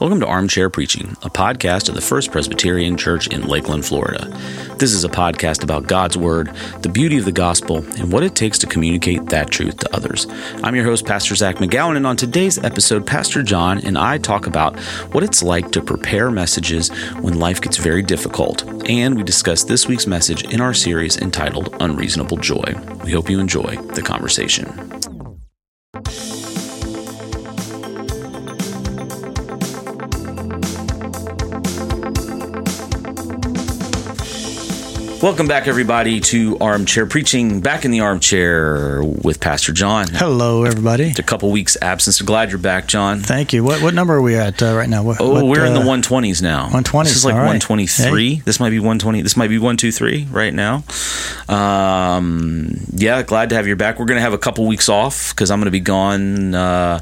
[0.00, 4.28] Welcome to Armchair Preaching, a podcast of the First Presbyterian Church in Lakeland, Florida.
[4.78, 8.34] This is a podcast about God's Word, the beauty of the gospel, and what it
[8.34, 10.26] takes to communicate that truth to others.
[10.62, 14.46] I'm your host, Pastor Zac McGowan, and on today's episode, Pastor John and I talk
[14.46, 14.78] about
[15.12, 19.86] what it's like to prepare messages when life gets very difficult, and we discuss this
[19.86, 22.74] week's message in our series entitled Unreasonable Joy.
[23.04, 24.99] We hope you enjoy the conversation.
[35.22, 37.60] Welcome back, everybody, to Armchair Preaching.
[37.60, 40.06] Back in the armchair with Pastor John.
[40.08, 41.10] Hello, everybody.
[41.10, 42.22] It's a couple weeks absence.
[42.22, 43.20] Glad you're back, John.
[43.20, 43.62] Thank you.
[43.62, 45.02] What what number are we at uh, right now?
[45.02, 46.68] What, Oh, what, we're in the uh, 120s now.
[46.70, 47.48] 120s, This is like all right.
[47.62, 48.40] 123.
[48.46, 49.20] This might be 120.
[49.20, 50.84] This might be 123 right now.
[51.50, 53.98] Um, yeah, glad to have you back.
[53.98, 56.54] We're going to have a couple weeks off because I'm going to be gone.
[56.54, 57.00] Uh,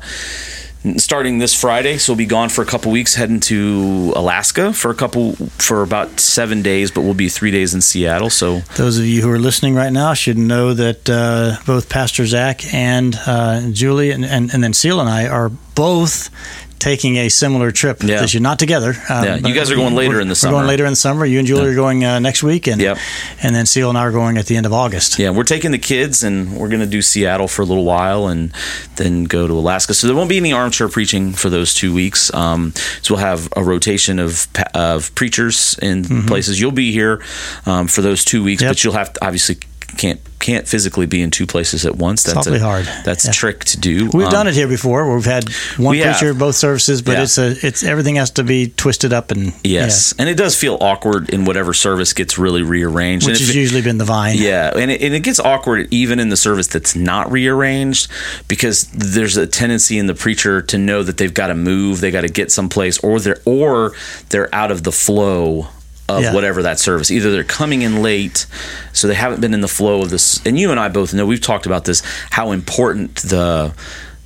[0.96, 4.90] starting this Friday, so we'll be gone for a couple weeks, heading to Alaska for
[4.90, 8.30] a couple for about seven days, but we'll be three days in Seattle.
[8.30, 12.26] So Those of you who are listening right now should know that uh, both Pastor
[12.26, 16.30] Zac and uh, Julie and, and, and then Seal and I are both
[16.78, 18.20] taking a similar trip Yeah.
[18.20, 18.40] this year.
[18.40, 18.90] Not together.
[19.08, 20.52] Um, Yeah, you guys are going later in the summer.
[20.54, 21.24] we're going later in the summer.
[21.26, 22.98] You and Julie are going uh, next week, and Yep.
[23.42, 25.18] and then Seal and I are going at the end of August.
[25.18, 28.26] Yeah, we're taking the kids and we're going to do Seattle for a little while
[28.28, 28.52] and
[28.96, 29.94] then go to Alaska.
[29.94, 32.32] So there won't be any armchair preaching for those two weeks.
[32.34, 36.60] Um, so we'll have a rotation of of preachers in places.
[36.60, 37.20] You'll be here
[37.66, 38.66] um, for those two weeks, Mm-hmm.
[38.68, 38.70] Yep.
[38.76, 39.56] but you'll have to obviously
[39.96, 42.22] can't can't physically be in two places at once.
[42.22, 42.88] That's awfully a, hard.
[43.04, 43.30] That's Yeah.
[43.30, 44.08] a trick to do.
[44.12, 45.06] We've Um, done it here before.
[45.06, 47.22] Where we've had one we preacher, both services, but Yeah.
[47.22, 50.78] it's a it's everything has to be twisted up and Yes, and it does feel
[50.80, 53.24] awkward in whatever service gets really rearranged.
[53.26, 54.36] yeah, And which has it- usually been the vine.
[54.38, 58.08] Yeah, and it, and it gets awkward even in the service that's not rearranged
[58.48, 62.10] because there's a tendency in the preacher to know that they've got to move, they
[62.10, 63.92] got to get someplace, or they're or
[64.30, 65.68] they're out of the flow
[66.08, 66.32] of Yeah.
[66.34, 67.10] whatever that service.
[67.10, 68.46] Either they're coming in late,
[68.92, 70.40] so they haven't been in the flow of this.
[70.46, 73.72] And you and I both know we've talked about this how important the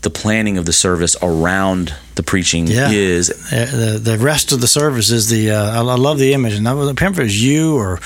[0.03, 2.91] the planning of the service around the preaching Yeah.
[2.91, 3.31] is.
[3.31, 6.55] Uh, the the rest of the service is the uh, I, I love the image
[6.55, 7.99] and I was remember it was you or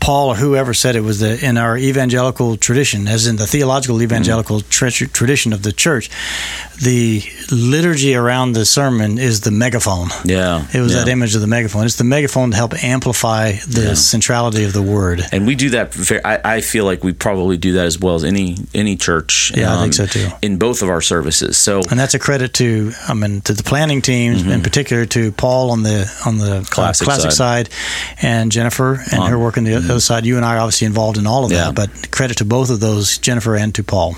[0.00, 4.02] Paul or whoever said it was the in our evangelical tradition as in the theological
[4.02, 6.10] evangelical tra- tradition of the church
[6.82, 11.00] the liturgy around the sermon is the megaphone Yeah, it was yeah.
[11.04, 13.94] that image of the megaphone it's the megaphone to help amplify the Yeah.
[13.94, 15.94] centrality of the word and we do that.
[16.24, 19.52] I, I feel like we probably do that as well as any any church.
[19.54, 20.28] um, Yeah, I think so too.
[20.42, 23.62] In both of our services, so and that's a credit to I mean to the
[23.62, 26.64] planning teams in particular to Paul on the on the uh, Mm-hmm.
[26.72, 27.68] Classic classic side.
[28.20, 30.24] and Jennifer and On- her work on the other side.
[30.26, 31.70] You and I are obviously involved in all of Yeah.
[31.70, 34.16] that, but credit to both of those, Jennifer and to Paul.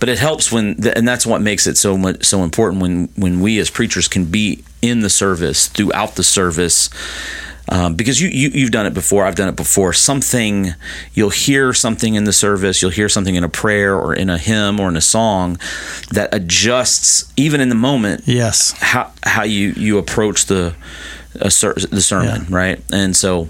[0.00, 3.40] but it helps when, and that's what makes it so much so important when when
[3.40, 6.90] we as preachers can be in the service throughout the service.
[7.68, 9.92] Um, because you, you you've done it before, I've done it before.
[9.92, 10.74] Something
[11.14, 14.38] you'll hear something in the service, you'll hear something in a prayer or in a
[14.38, 15.58] hymn or in a song
[16.12, 20.74] that adjusts even in the moment Yes, how how you you approach the
[21.40, 22.80] a ser- the sermon, right?
[22.92, 23.48] And so,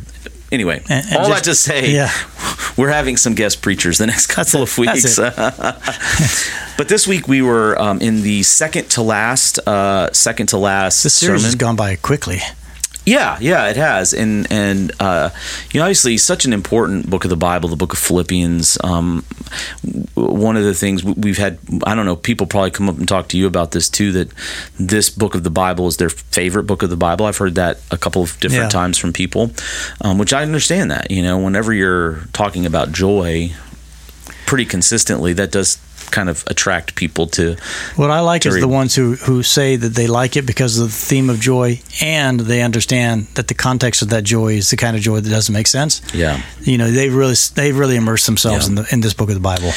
[0.50, 2.10] anyway, And- and all just- that to say, yeah.
[2.78, 5.18] we're having some guest preachers the next couple of weeks.
[6.78, 11.02] but this week we were um, in the second to last, uh, second to last
[11.02, 11.44] this series sermon.
[11.44, 12.38] has gone by quickly.
[13.06, 15.30] Yeah, yeah, it has, and and uh,
[15.70, 18.76] you know, obviously, such an important book of the Bible, the book of Philippians.
[18.82, 19.24] Um,
[20.14, 23.06] one of the things we- we've had, I don't know, people probably come up and
[23.06, 24.10] talk to you about this too.
[24.10, 24.30] That
[24.78, 27.26] this book of the Bible is their favorite book of the Bible.
[27.26, 28.68] I've heard that a couple of different Yeah.
[28.80, 29.52] times from people,
[30.00, 31.10] um, which I understand that.
[31.12, 33.52] You know, whenever you're talking about joy,
[34.46, 35.78] pretty consistently, that does
[36.10, 37.56] kind of attract people to
[37.96, 40.88] What I like is the ones who, who say that they like it because of
[40.88, 44.76] the theme of joy and they understand that the context of that joy is the
[44.76, 46.00] kind of joy that doesn't make sense.
[46.14, 46.42] yeah.
[46.60, 48.68] You know, they really they really immerse themselves Yeah.
[48.70, 49.72] in the in this book of the Bible.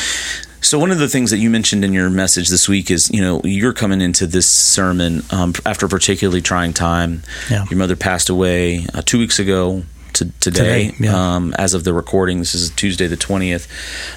[0.61, 3.21] So one of the things that you mentioned in your message this week is, you
[3.21, 7.23] know, you're coming into this sermon um, after a particularly trying time.
[7.49, 7.63] Yeah.
[7.69, 9.83] Your mother passed away uh, two weeks ago
[10.13, 10.89] to today.
[10.89, 11.35] Today, yeah.
[11.35, 13.67] um, as of the recording, this is Tuesday the twentieth.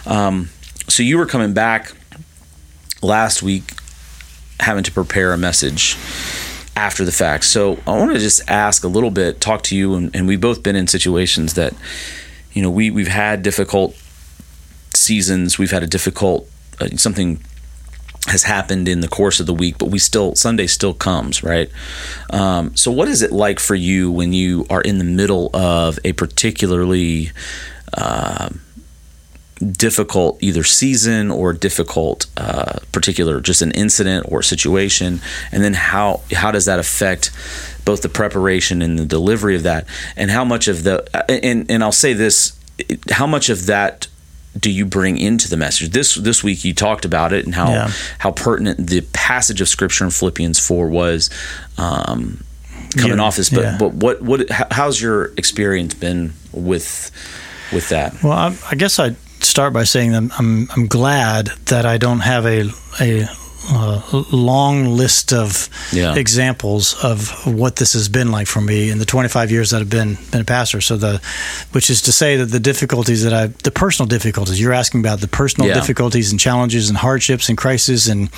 [0.06, 0.50] Um,
[0.88, 1.93] so you were coming back
[3.02, 3.75] last week,
[4.60, 5.96] having to prepare a message
[6.76, 7.44] after the fact.
[7.44, 10.40] So I want to just ask a little bit, talk to you, and, and we've
[10.40, 11.75] both been in situations that,
[12.52, 13.94] you know, we we've had difficult
[14.94, 15.58] seasons.
[15.58, 16.49] We've had a difficult
[16.81, 17.43] uh, something
[18.28, 21.70] has happened in the course of the week, but we still Sunday still comes, right?
[22.31, 25.99] Um, so, what is it like for you when you are in the middle of
[26.04, 27.32] a particularly
[27.94, 28.50] uh,
[29.70, 35.20] difficult either season or difficult uh, particular just an incident or situation?
[35.53, 37.31] And then how how does that affect
[37.85, 39.87] both the preparation and the delivery of that?
[40.17, 42.59] And how much of the and and I'll say this
[43.11, 44.09] how much of that
[44.59, 45.91] do you bring into the message?
[45.91, 47.91] This this week you talked about it and how Yeah.
[48.19, 51.31] how pertinent the passage of scripture in Philippians 4 was
[51.79, 52.43] um,
[52.97, 53.76] coming Yeah, off this but yeah.
[53.79, 57.11] but what what how's your experience been with
[57.73, 58.23] with that?
[58.23, 59.17] Well, I, I guess I'd
[59.52, 62.70] start by saying that I'm I'm glad that I don't have a
[63.02, 63.28] a
[63.70, 64.00] uh,
[64.32, 66.14] long list of Yeah.
[66.17, 69.91] examples of what this has been like for me in the 25 years that I've
[69.91, 70.81] been been a pastor.
[70.81, 71.20] So the,
[71.73, 75.20] which is to say that the difficulties that I, the personal difficulties you're asking about,
[75.20, 75.75] the personal Yeah.
[75.75, 78.29] difficulties and challenges and hardships and crises and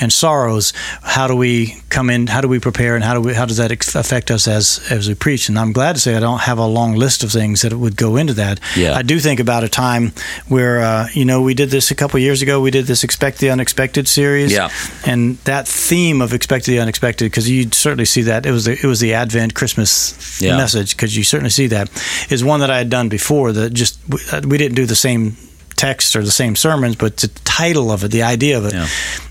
[0.00, 0.72] and sorrows.
[1.02, 2.26] How do we come in?
[2.26, 2.94] How do we prepare?
[2.94, 3.34] And how do we?
[3.34, 5.48] How does that affect us as as we preach?
[5.48, 7.96] And I'm glad to say I don't have a long list of things that would
[7.96, 8.60] go into that.
[8.76, 8.94] Yeah.
[8.98, 10.12] I do think about a time
[10.48, 12.60] where uh, you know we did this a couple years ago.
[12.60, 14.52] We did this expect the unexpected series.
[14.52, 14.68] Yeah.
[15.06, 18.72] And that theme of expect the unexpected, because you certainly see that it was the,
[18.72, 20.56] it was the Advent Christmas Yeah.
[20.56, 21.88] message, because you certainly see that
[22.30, 23.52] is one that I had done before.
[23.52, 23.98] That just
[24.32, 25.36] uh, we didn't do the same
[25.76, 28.72] text or the same sermons, but the title of it, the idea of it.
[28.74, 28.86] Yeah.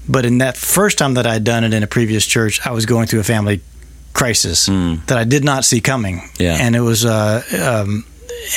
[0.08, 2.72] But in that first time that I had done it in a previous church, I
[2.72, 3.62] was going through a family
[4.14, 6.22] crisis that I did not see coming.
[6.38, 6.58] Yeah.
[6.60, 7.42] And it was uh,
[7.86, 8.06] um,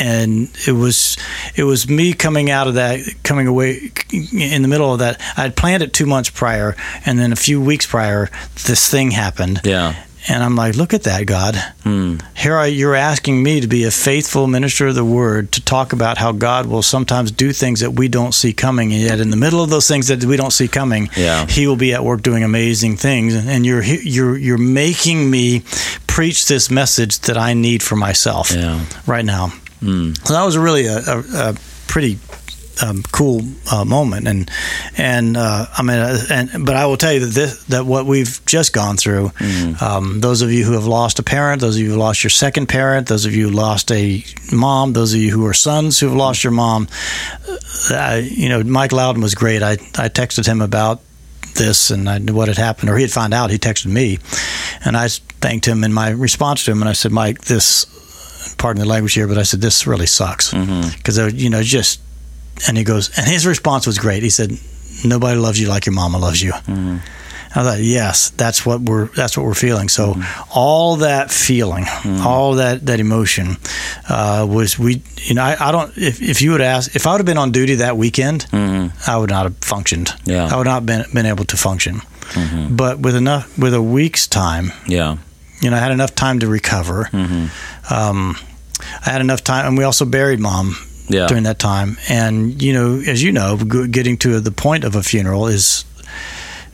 [0.00, 1.17] and it was
[1.55, 5.20] it was me coming out of that coming away in the middle of that.
[5.37, 8.31] I had planned it two months prior and then a few weeks prior
[8.67, 9.61] this thing happened.
[9.64, 9.94] Yeah.
[10.28, 11.55] And i'm like look at that god.
[11.84, 12.17] Hmm.
[12.37, 15.93] Here I, you're asking me to be a faithful minister of the word to talk
[15.93, 19.31] about how god will sometimes do things that we don't see coming and yet in
[19.31, 21.46] the middle of those things that we don't see coming Yeah.
[21.46, 23.34] he will be at work doing amazing things.
[23.37, 25.62] And, and you're you're you're making me
[26.08, 28.84] preach this message that i need for myself Yeah.
[29.06, 29.52] right now
[30.24, 31.54] so that was really a, a, a
[31.86, 32.18] pretty
[32.82, 34.50] um, cool uh, moment, and
[34.96, 38.06] and uh, I mean, uh, and but I will tell you that this, that what
[38.06, 39.32] we've just gone through.
[39.80, 42.30] Um, those of you who have lost a parent, those of you who lost your
[42.30, 45.98] second parent, those of you who lost a mom, those of you who are sons
[46.00, 46.88] who have lost your mom.
[47.90, 49.62] Uh, you know, Mike Loudon was great.
[49.62, 51.00] I I texted him about
[51.54, 53.50] this and I, knew what had happened, or he had found out.
[53.50, 54.18] He texted me,
[54.84, 57.86] and I thanked him in my response to him, and I said, Mike, this
[58.58, 60.96] pardon the language here, but I said this really sucks mm-hmm.
[60.96, 62.00] because uh, you know just.
[62.66, 64.22] And he goes, and his response was great.
[64.22, 64.50] He said,
[65.04, 66.96] "Nobody loves you like your mama loves you." Mm-hmm.
[67.56, 69.88] I thought, yes, that's what we're that's what we're feeling.
[69.88, 70.50] So mm-hmm.
[70.54, 71.84] all that feeling,
[72.20, 73.56] all that that emotion
[74.08, 75.02] uh, was we.
[75.16, 75.96] You know, I, I don't.
[75.96, 78.46] If, if you would ask, if I would have been on duty that weekend,
[79.06, 80.10] I would not have functioned.
[80.25, 80.48] Yeah.
[80.52, 82.00] I would not have been been able to function.
[82.70, 85.16] But with enough, with a week's time, yeah
[85.61, 87.08] you know, I had enough time to recover.
[87.91, 88.37] Um,
[89.05, 90.76] I had enough time, and we also buried mom
[91.08, 91.26] Yeah.
[91.26, 91.97] during that time.
[92.08, 95.85] And you know, as you know, getting to the point of a funeral is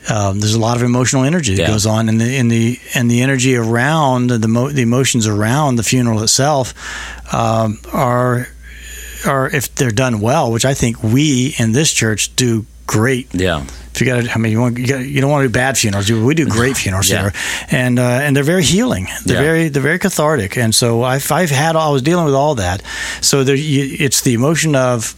[0.09, 1.67] um, there's a lot of emotional energy that Yeah.
[1.69, 5.77] goes on, and the in the and the energy around the mo- the emotions around
[5.77, 6.73] the funeral itself
[7.33, 8.47] um, are
[9.25, 13.63] are if they're done well, which I think we in this church do great yeah
[13.93, 15.77] if you got I mean, you, want, you, got, you don't want to do bad
[15.77, 16.11] funerals.
[16.11, 17.29] We do great funerals Yeah.
[17.29, 17.33] here,
[17.69, 19.07] and uh, and they're very healing.
[19.23, 19.43] They're Yeah.
[19.43, 20.57] very they're very cathartic.
[20.57, 22.81] And so I've I've had I was dealing with all that.
[23.21, 25.13] So there, you, it's the emotion of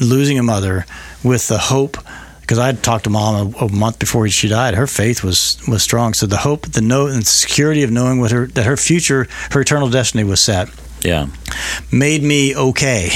[0.00, 0.86] losing a mother
[1.22, 1.98] with the hope.
[2.40, 4.74] Because I had talked to mom a, a month before she died.
[4.74, 6.12] Her faith was was strong.
[6.14, 9.60] So the hope, the know, and security of knowing what her that her future, her
[9.60, 10.68] eternal destiny was set
[11.02, 11.26] yeah.
[11.92, 13.10] Made me okay,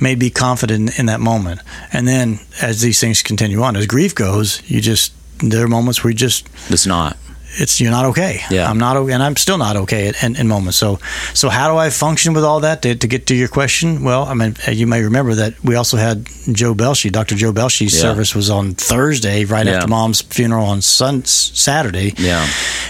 [0.00, 1.60] made me confident in that moment.
[1.92, 6.02] And then as these things continue on, as grief goes, you just there are moments
[6.02, 7.16] where you just it's not
[7.60, 8.40] it's you're not okay.
[8.50, 8.68] Yeah.
[8.70, 10.76] I'm not okay, and I'm still not okay in, in moments.
[10.78, 10.98] So
[11.34, 14.04] so how do I function with all that to, to get to your question?
[14.04, 17.34] Well, I mean you may remember that we also had Joe Belshi, Dr.
[17.36, 18.00] Joe Belshi's Yeah.
[18.02, 19.76] service was on Thursday, right Yeah.
[19.76, 22.14] after Mom's funeral on sun, Saturday.
[22.18, 22.46] yeah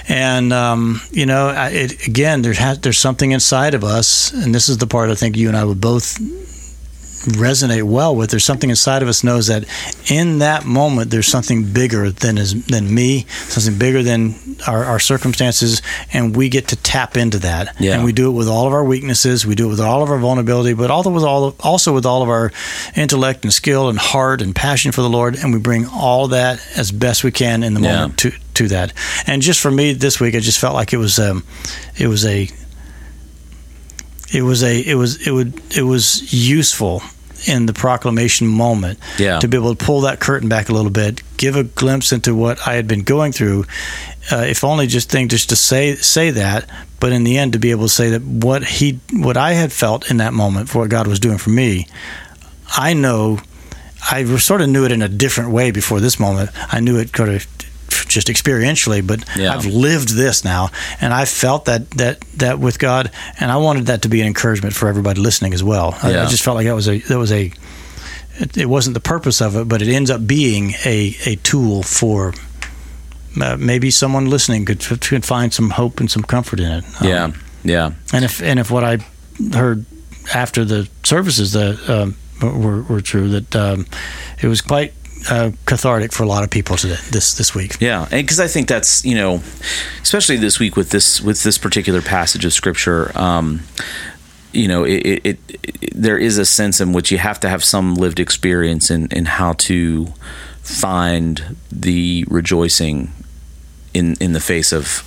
[0.08, 4.68] And um, you know, I- it, again, there's there's something inside of us, and this
[4.68, 6.18] is the part I think you and I would both
[7.26, 8.30] resonate well with.
[8.30, 9.64] There's something inside of us knows that
[10.10, 14.34] in that moment there's something bigger than is than me, something bigger than
[14.66, 15.82] our, our circumstances,
[16.12, 17.75] and we get to tap into that.
[17.80, 17.94] Yeah.
[17.94, 20.10] And we do it with all of our weaknesses, we do it with all of
[20.10, 22.52] our vulnerability, but also with all also with all of our
[22.96, 26.60] intellect and skill and heart and passion for the Lord, and we bring all that
[26.76, 27.96] as best we can in the Yeah.
[27.96, 28.92] moment to to that.
[29.26, 31.44] And just for me this week, I just felt like it was um,
[31.96, 32.48] it was a
[34.32, 37.02] it was a it was it would it was useful
[37.47, 39.38] in the proclamation moment Yeah.
[39.38, 42.35] to be able to pull that curtain back a little bit, give a glimpse into
[42.35, 43.64] what I had been going through.
[44.30, 46.68] Uh, if only just think just to say say that,
[47.00, 49.73] but in the end to be able to say that what he what I had
[49.73, 51.87] felt in that moment for what God was doing for me,
[52.76, 53.38] I know
[54.11, 56.50] I sort of knew it in a different way before this moment.
[56.73, 57.47] I knew it kind of
[57.88, 59.54] just experientially, but Yeah.
[59.54, 63.87] I've lived this now, and I felt that that that with God, and I wanted
[63.87, 65.97] that to be an encouragement for everybody listening as well.
[66.02, 67.52] I, I just felt like that was a that was a
[68.40, 71.83] it, it wasn't the purpose of it, but it ends up being a a tool
[71.83, 72.35] for.
[73.40, 76.85] Uh, maybe someone listening could could find some hope and some comfort in it.
[77.00, 77.30] Um, Yeah,
[77.62, 78.99] yeah, and if and if what I
[79.52, 79.85] heard
[80.35, 83.87] after the services that um, were, were true, that um,
[84.42, 84.92] it was quite
[85.30, 87.76] uh, cathartic for a lot of people today, this this week.
[87.80, 88.02] yeah.
[88.10, 89.42] And because I think that's you know,
[90.02, 93.10] especially this week with this with this particular passage of scripture.
[93.18, 93.60] Um,
[94.52, 95.38] you know, it, it, it,
[95.82, 99.06] it there is a sense in which you have to have some lived experience in,
[99.12, 100.06] in how to
[100.62, 103.12] find the rejoicing
[103.92, 105.04] in in the face of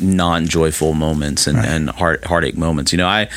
[0.00, 1.68] non-joyful moments and, Right.
[1.68, 2.92] and heart heartache moments.
[2.92, 3.28] You know, I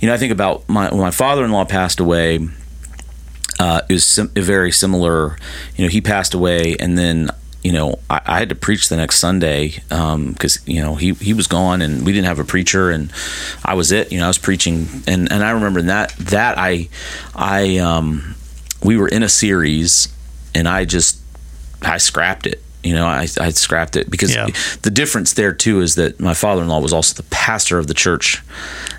[0.00, 2.38] you know I think about my when my father-in-law passed away.
[3.60, 5.36] Uh, it was sim- very similar.
[5.76, 7.30] You know, he passed away, and then
[7.64, 11.34] you know I, I had to preach the next Sunday because you know he he
[11.34, 13.12] was gone, and we didn't have a preacher, and
[13.64, 14.12] I was it.
[14.12, 16.88] You know, I was preaching, and and I remember that that I
[17.34, 18.34] I um
[18.82, 20.08] we were in a series,
[20.54, 21.18] and I just
[21.82, 22.62] I scrapped it.
[22.84, 24.46] You know, I, I scrapped it because Yeah.
[24.82, 28.40] the difference there too is that my father-in-law was also the pastor of the church,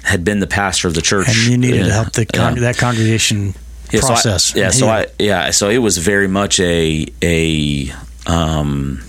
[0.03, 2.61] had been the pastor of the church, And you needed to help the con- Yeah.
[2.63, 3.55] that congregation
[3.91, 4.55] Yeah, so I- process.
[4.55, 4.87] yeah, so.
[4.87, 7.91] I yeah, so it was very much a a
[8.27, 9.01] um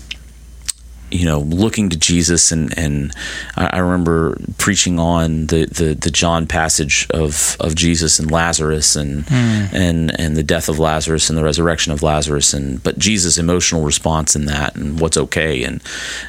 [1.11, 3.13] you know looking to Jesus and and
[3.55, 9.25] I, remember preaching on the, the the John passage of of Jesus and Lazarus and
[9.29, 13.83] and and the death of Lazarus and the resurrection of Lazarus and but Jesus emotional
[13.83, 15.81] response in that and what's okay and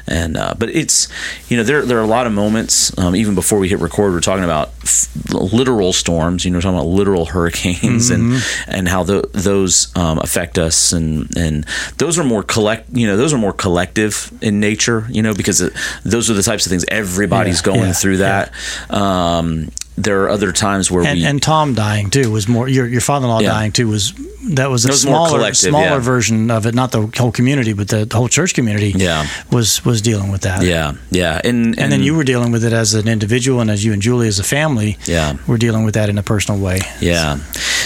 [0.07, 1.07] and uh, but it's
[1.49, 4.11] you know there there are a lot of moments um, even before we hit record
[4.13, 8.87] we're talking about f- literal storms you know we're talking about literal hurricanes and and
[8.87, 11.65] how tho- those um, affect us and and
[11.97, 14.72] those are more collect you know those are more collective in nature
[15.09, 18.17] you know because it, those are the types of things everybody's Yeah, going yeah, through
[18.17, 18.51] that
[18.89, 22.67] um, there are other times where and, we and Tom dying too was more.
[22.67, 23.49] Your your father-in-law Yeah.
[23.49, 24.13] dying too was
[24.55, 25.99] that was a was smaller smaller yeah.
[25.99, 26.73] version of it.
[26.73, 28.91] Not the whole community, but the, the whole church community.
[28.95, 29.27] Yeah.
[29.51, 30.63] was was dealing with that.
[30.63, 33.85] yeah yeah and And then you were dealing with it as an individual, and as
[33.85, 35.37] you and Julie as a family, Yeah.
[35.47, 36.79] were dealing with that in a personal way.
[36.99, 37.37] Yeah.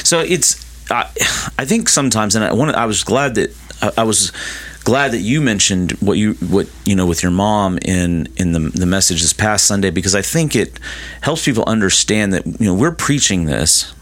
[0.04, 1.10] So it's I,
[1.60, 4.32] I think sometimes, and I wanted, I was glad that I, I was
[4.88, 8.60] glad that you mentioned what you what you know with your mom in in the
[8.82, 10.80] the message this past Sunday because I think it
[11.22, 13.94] helps people understand that you know we're preaching this,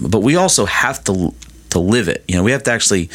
[0.00, 1.34] but we also have to
[1.70, 2.24] to live it.
[2.28, 3.10] You know, we have to actually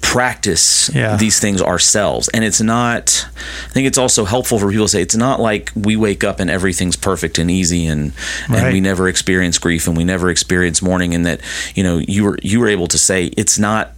[0.00, 1.16] practice Yeah.
[1.16, 3.26] these things ourselves and it's not
[3.66, 6.38] i think it's also helpful for people to say it's not like we wake up
[6.40, 8.12] and everything's perfect and easy and
[8.48, 11.40] and we never experience grief and we never experience mourning and that
[11.74, 13.93] you know you were you were able to say it's not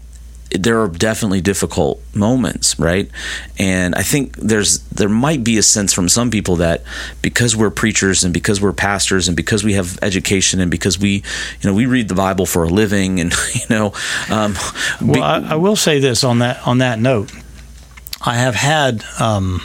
[0.62, 3.10] there are definitely difficult moments right
[3.58, 6.82] and i think there's there might be a sense from some people that
[7.22, 11.22] because we're preachers and because we're pastors and because we have education and because we
[11.60, 13.92] you know we read the bible for a living and you know
[14.30, 14.54] um
[15.00, 17.32] be- Well, I, I will say this on that on that note.
[18.24, 19.60] I have had um,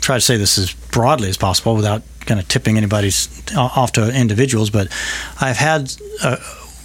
[0.00, 4.08] try to say this as broadly as possible without kind of tipping anybody's off to
[4.14, 4.88] individuals, but
[5.40, 6.36] I've had uh,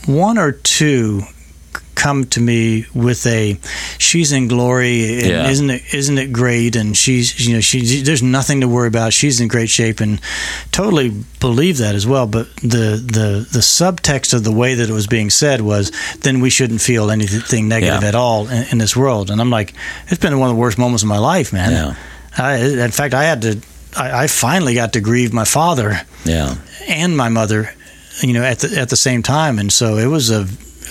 [0.06, 1.22] one or two
[1.98, 3.58] come to me with a
[3.98, 5.50] she's in glory and Yeah.
[5.50, 6.76] isn't it isn't it great?
[6.76, 9.14] And she's you know she there's nothing to worry about.
[9.14, 10.22] She's in great shape and
[10.72, 12.28] totally believe that as well.
[12.28, 16.40] But the the the subtext of the way that it was being said was then
[16.40, 18.08] we shouldn't feel anything negative Yeah.
[18.10, 19.30] at all in, in this world.
[19.32, 19.74] And I'm like
[20.08, 21.72] it's been one of the worst moments of my life man.
[21.72, 21.96] Yeah.
[22.38, 23.58] I, in fact I had to
[23.98, 26.56] I, I finally got to grieve my father yeah.
[26.88, 27.70] and my mother,
[28.22, 30.46] you know, at the at the same time, and so it was a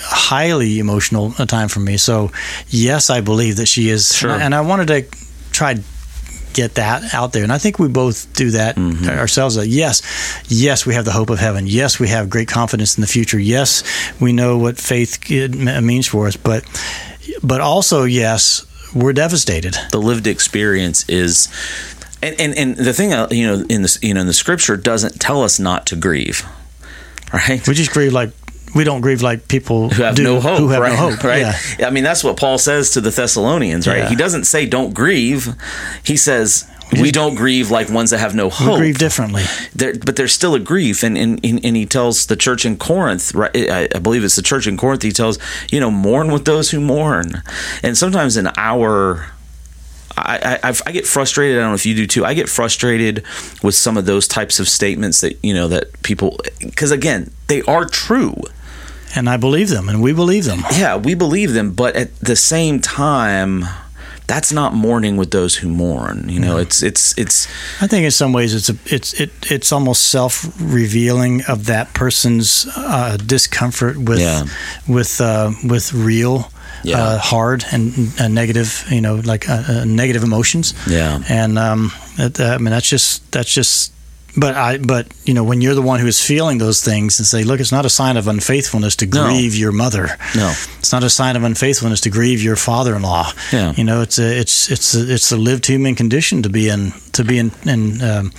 [0.07, 1.97] highly emotional time for me.
[1.97, 2.31] So,
[2.69, 4.31] yes, I believe that she is, Sure.
[4.31, 5.05] and I wanted to
[5.51, 5.75] try
[6.53, 9.09] get that out there, and I think we both do that Mm-hmm.
[9.09, 9.55] ourselves.
[9.55, 10.01] That yes,
[10.49, 11.67] yes, we have the hope of heaven.
[11.67, 13.37] Yes, we have great confidence in the future.
[13.37, 13.83] Yes,
[14.19, 16.63] we know what faith means for us, but
[17.43, 19.75] but also yes, we're devastated.
[19.91, 21.47] the lived experience is
[22.23, 24.77] and, and, and the thing uh, you know in this you know in the scripture
[24.77, 26.43] doesn't tell us not to grieve
[27.31, 28.31] right We just grieve like
[28.75, 31.23] we don't grieve like people who have do, no hope Who have right no hope,
[31.23, 31.87] right Yeah.
[31.87, 34.09] i mean that's what paul says to the thessalonians right Yeah.
[34.09, 35.55] he doesn't say don't grieve
[36.03, 36.69] he says
[37.01, 39.43] we don't grieve like ones that have no We hope grieve differently.
[39.75, 43.35] there, but there's still a grief, and, and and he tells the church in Corinth,
[43.35, 43.51] right?
[43.53, 45.01] I, I believe it's the church in Corinth.
[45.03, 45.37] He tells
[45.69, 47.43] you know mourn with those who mourn,
[47.83, 49.25] and sometimes in our
[50.15, 51.57] I, I, I get frustrated.
[51.57, 52.23] I don't know if you do too.
[52.23, 53.23] I get frustrated
[53.61, 57.61] with some of those types of statements that you know that people because again they
[57.63, 58.33] are true.
[59.15, 60.63] And I believe them, and we believe them.
[60.71, 63.65] Yeah, we believe them, but at the same time,
[64.27, 66.27] that's not mourning with those who mourn.
[66.29, 67.47] You know, it's it's it's.
[67.81, 71.93] I think in some ways it's a, it's it it's almost self revealing of that
[71.93, 74.43] person's uh, discomfort with Yeah.
[74.87, 76.51] with uh, with real.
[76.83, 77.01] Yeah.
[77.01, 80.73] Uh, hard and uh, negative, you know, like uh, uh, negative emotions.
[80.87, 81.19] Yeah.
[81.27, 83.91] and um, that, I mean that's just that's just.
[84.35, 87.25] But I, but you know, when you're the one who is feeling those things, and
[87.25, 89.25] say, look, it's not a sign of unfaithfulness to No.
[89.25, 90.09] grieve your mother.
[90.35, 90.53] No.
[90.79, 93.31] it's not a sign of unfaithfulness to grieve your father-in-law.
[93.51, 93.73] Yeah.
[93.75, 96.93] you know, it's a, it's it's a, it's a lived human condition to be in
[97.13, 97.51] to be in.
[97.65, 98.31] in um,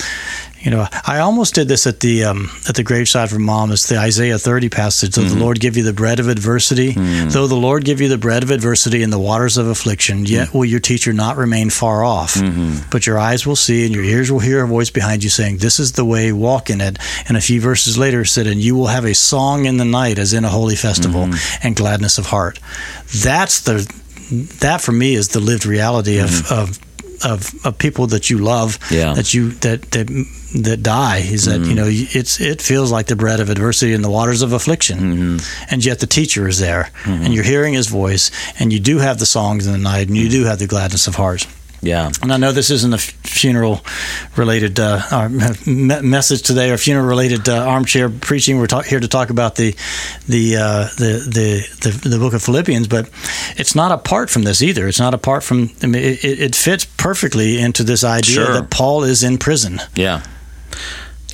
[0.60, 3.70] you know, I almost did this at the um, at the graveside for mom.
[3.70, 5.14] It's the Isaiah 30 passage.
[5.14, 5.40] Though the mm-hmm.
[5.40, 7.32] Lord give you the bread of adversity, mm.
[7.32, 10.48] though the Lord give you the bread of adversity in the waters of affliction, yet
[10.48, 10.54] mm.
[10.54, 12.34] will your teacher not remain far off.
[12.34, 12.88] Mm-hmm.
[12.90, 15.58] But your eyes will see and your ears will hear a voice behind you saying,
[15.58, 16.98] "This is the way, walk in it."
[17.28, 20.18] And a few verses later said, "And you will have a song in the night,
[20.18, 21.66] as in a holy festival, mm-hmm.
[21.66, 22.58] and gladness of heart."
[23.22, 23.90] That's the
[24.60, 26.78] that for me is the lived reality of, of
[27.24, 29.14] of of people that you love Yeah.
[29.14, 30.08] that you that that
[30.54, 31.76] that die is that you mm.
[31.76, 34.98] know it's it feels like the bread of adversity and the waters of affliction.
[34.98, 35.72] Mm-hmm.
[35.72, 37.32] And yet the teacher is there and mm-hmm.
[37.32, 40.28] you're hearing his voice and you do have the songs in the night and you
[40.28, 40.30] mm.
[40.30, 41.46] do have the gladness of heart
[41.80, 42.10] Yeah.
[42.22, 43.80] and I know this isn't a funeral
[44.36, 45.28] related uh,
[45.66, 48.58] message today or funeral related uh, armchair preaching.
[48.58, 49.74] We're talk- here to talk about the
[50.28, 53.08] the, uh, the the the the book of Philippians, but
[53.56, 54.88] it's not apart from this either.
[54.88, 55.70] It's not apart from.
[55.82, 58.52] I mean, it, it it fits perfectly into this idea Sure.
[58.54, 59.80] that Paul is in prison.
[59.94, 60.22] Yeah.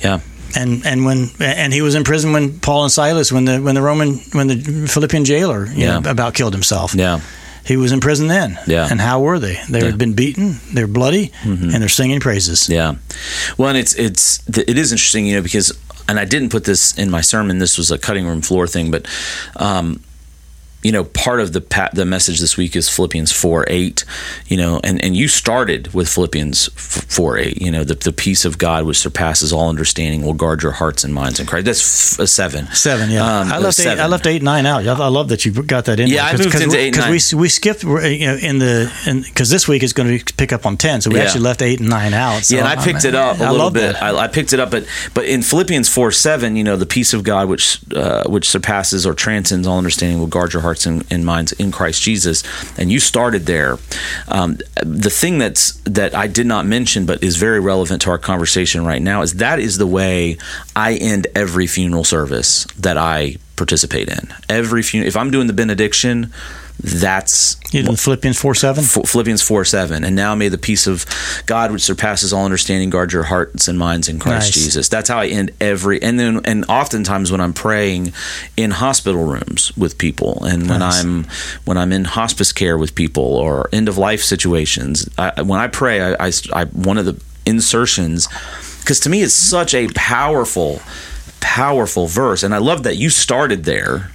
[0.03, 0.19] Yeah.
[0.55, 3.75] And and when and he was in prison when Paul and Silas when the when
[3.75, 5.99] the Roman when the Philippian jailer you Yeah.
[5.99, 6.93] know, about killed himself.
[6.95, 7.19] Yeah.
[7.65, 8.59] He was in prison then.
[8.67, 8.87] Yeah.
[8.89, 9.53] And how were they?
[9.53, 9.65] They Yeah.
[9.79, 9.85] Mm-hmm.
[9.85, 10.59] had been beaten.
[10.73, 12.69] They're bloody, and they're singing praises.
[12.69, 12.95] Yeah.
[13.57, 15.73] Well, and it's it's it is interesting, you know, because
[16.07, 17.57] and I didn't put this in my sermon.
[17.59, 19.07] This was a cutting room floor thing, but
[19.55, 19.99] um,
[20.85, 24.05] you know, part of the pa- the message this week is Philippians four eight.
[24.45, 26.67] You know, and and you started with Philippians
[27.15, 27.59] four eight.
[27.59, 31.03] You know, the the peace of God which surpasses all understanding will guard your hearts
[31.03, 31.65] and minds in Christ.
[31.65, 32.67] That's f- a seven.
[32.67, 33.23] Seven, yeah.
[33.39, 33.83] Um, I left eight.
[33.83, 34.03] seven.
[34.03, 34.85] I left eight, nine out.
[34.85, 36.07] I I love that you got that in.
[36.07, 37.89] Yeah, I there, moved into eight because we we skipped you
[38.27, 38.91] know, in the
[39.27, 41.23] because this week is going to pick up on ten, so we Yeah.
[41.23, 42.43] actually left eight and nine out.
[42.43, 43.95] So yeah, and I picked it up a I little bit.
[43.99, 47.11] I, I picked it up, but but in Philippians four seven, you know, the peace
[47.13, 51.05] of God which uh, which surpasses or transcends all understanding will guard your hearts and,
[51.09, 52.43] and minds in Christ Jesus.
[52.77, 53.77] And you started there.
[54.27, 58.17] Um, the thing that's that I did not mention, but is very relevant to our
[58.17, 60.37] conversation right now, is that is the way
[60.75, 64.33] I end every funeral service that I participate in.
[64.49, 66.33] Every funeral, if I'm doing the benediction,
[66.85, 68.83] that's did Philippians four seven.
[68.83, 70.03] Philippians 4 7.
[70.03, 71.05] And now may the peace of
[71.45, 74.53] God, which surpasses all understanding, guard your hearts and minds in Christ Nice.
[74.53, 74.89] Jesus.
[74.89, 76.01] That's how I end every.
[76.01, 78.13] And then, and oftentimes when I'm praying
[78.55, 81.03] in hospital rooms with people, and when Nice.
[81.03, 81.27] I'm
[81.65, 85.67] when I'm in hospice care with people or end of life situations, I, when I
[85.67, 88.27] pray, I, I, I one of the insertions
[88.79, 90.81] because to me it's such a powerful,
[91.39, 94.11] powerful verse, and I love that you started there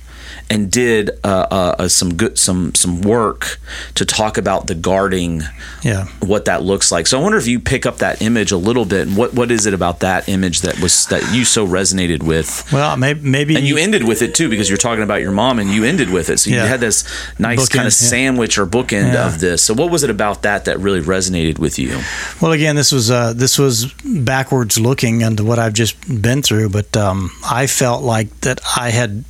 [0.50, 3.58] and did uh, uh, uh, some good some some work
[3.94, 5.42] to talk about the guarding
[5.82, 6.06] Yeah.
[6.20, 7.06] what that looks like.
[7.06, 9.06] So I wonder if you pick up that image a little bit.
[9.08, 12.68] And what what is it about that image that was that you so resonated with?
[12.72, 15.58] Well, maybe maybe And you ended with it too because you're talking about your mom,
[15.60, 16.40] and you ended with it.
[16.40, 17.04] So you had this
[17.38, 18.08] nice Bookend, kind of yeah.
[18.08, 19.26] sandwich or bookend Yeah.
[19.28, 19.62] of this.
[19.62, 22.00] So what was it about that that really resonated with you?
[22.40, 26.70] Well, again, this was uh, this was backwards looking into what I've just been through,
[26.70, 29.24] but um, I felt like that I had,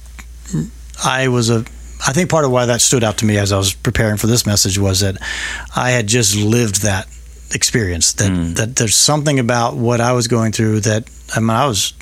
[1.05, 1.65] I was a.
[2.07, 4.27] I think part of why that stood out to me as I was preparing for
[4.27, 5.17] this message was that
[5.77, 7.07] I had just lived that
[7.55, 8.15] experience.
[8.15, 8.55] That mm.
[8.57, 11.93] that there's something about what I was going through that I mean I was,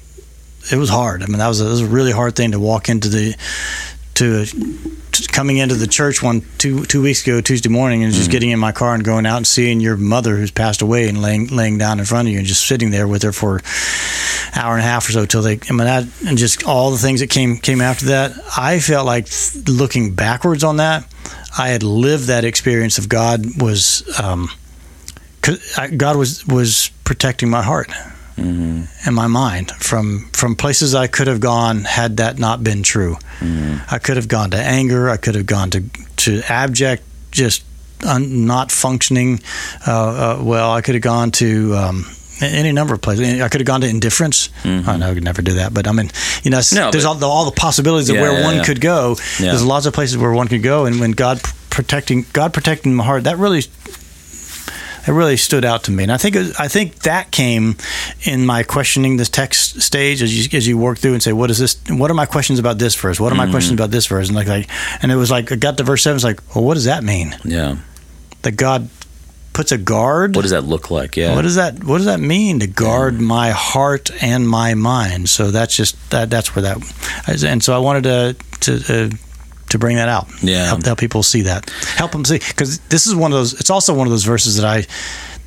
[0.71, 1.23] it was hard.
[1.23, 3.35] I mean that was a, it was a really hard thing to walk into the
[4.15, 8.31] to, to coming into the church one two two weeks ago Tuesday morning and just
[8.31, 11.21] getting in my car and going out and seeing your mother who's passed away and
[11.21, 13.61] laying laying down in front of you and just sitting there with her for
[14.55, 16.99] hour and a half or so till they I mean that and just all the
[16.99, 19.29] things that came came after that I felt like
[19.67, 21.05] looking backwards on that
[21.57, 24.49] I had lived that experience of God was um
[25.97, 27.91] God was was protecting my heart
[28.39, 33.17] and my mind from from places I could have gone had that not been true.
[33.91, 35.11] I could have gone to anger.
[35.11, 35.83] I could have gone to
[36.25, 37.65] to abject, just
[38.05, 39.41] un, not functioning
[39.87, 39.93] uh,
[40.39, 40.73] uh, well.
[40.73, 41.75] I could have gone to.
[41.77, 42.05] Um,
[42.41, 43.41] any number of places.
[43.41, 44.49] I could have gone to indifference.
[44.65, 46.09] I know I could never do that, but I mean,
[46.45, 48.65] you know, No, there's all the, all the possibilities of Yeah, where yeah, one yeah.
[48.65, 49.17] could go.
[49.41, 53.03] There's lots of places where one could go, and when God protecting God protecting my
[53.03, 53.63] heart, that really
[55.09, 56.03] it really stood out to me.
[56.05, 57.77] And I think I think that came
[58.23, 61.51] in my questioning this text stage as you as you work through and say, what
[61.51, 61.77] is this?
[61.89, 63.19] What are my questions about this verse?
[63.19, 63.53] What are my Mm-hmm.
[63.53, 64.29] questions about this verse?
[64.29, 64.69] And like like,
[65.03, 66.17] and it was like I got to verse seven.
[66.17, 67.35] It's like, well, what does that mean?
[67.45, 67.77] Yeah.
[68.43, 68.89] That God
[69.55, 70.37] puts a guard.
[70.37, 71.17] What does that look like?
[71.17, 71.35] Yeah.
[71.35, 75.29] What does that What does that mean to guard my heart and my mind?
[75.29, 76.31] So that's just that.
[76.31, 76.79] That's where that.
[77.45, 78.73] And so I wanted to to
[79.13, 79.17] uh,
[79.71, 80.27] to bring that out.
[80.43, 80.67] Yeah.
[80.67, 81.69] help, help people see that.
[81.97, 83.53] Help them see because this is one of those.
[83.61, 84.87] It's also one of those verses that I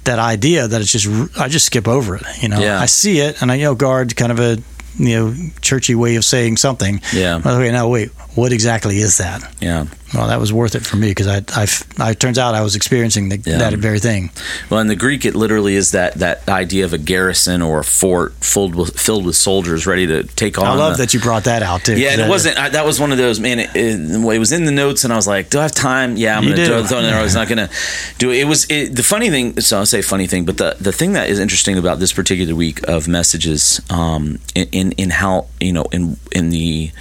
[0.03, 1.07] that idea that it's just
[1.39, 2.23] I just skip over it.
[2.41, 2.79] You know, Yeah.
[2.79, 4.57] I see it and I you know guard kind of a
[4.97, 7.01] you know churchy way of saying something.
[7.13, 7.37] Yeah.
[7.45, 9.41] Okay, now wait, what exactly is that?
[9.61, 9.85] Yeah.
[10.13, 11.67] Well, that was worth it for me because I, I,
[12.09, 13.59] I, turns out I was experiencing the, Yeah.
[13.59, 14.29] that very thing.
[14.69, 17.83] Well, in the Greek, it literally is that that idea of a garrison or a
[17.85, 20.65] fort filled with filled with soldiers ready to take on.
[20.65, 21.97] I love the- that you brought that out too.
[21.97, 22.57] Yeah, it That- wasn't.
[22.59, 23.39] I, that was one of those.
[23.39, 25.71] Man, it, it, it was in the notes, and I was like, "Do I have
[25.71, 26.17] time?
[26.17, 26.83] Yeah, I'm going to do.
[26.83, 27.17] throw it in there.
[27.17, 27.69] I was not going to
[28.17, 29.61] do it." It was it, the funny thing.
[29.61, 32.53] So I'll say funny thing, but the the thing that is interesting about this particular
[32.53, 36.91] week of messages, um, in, in in how you know in in the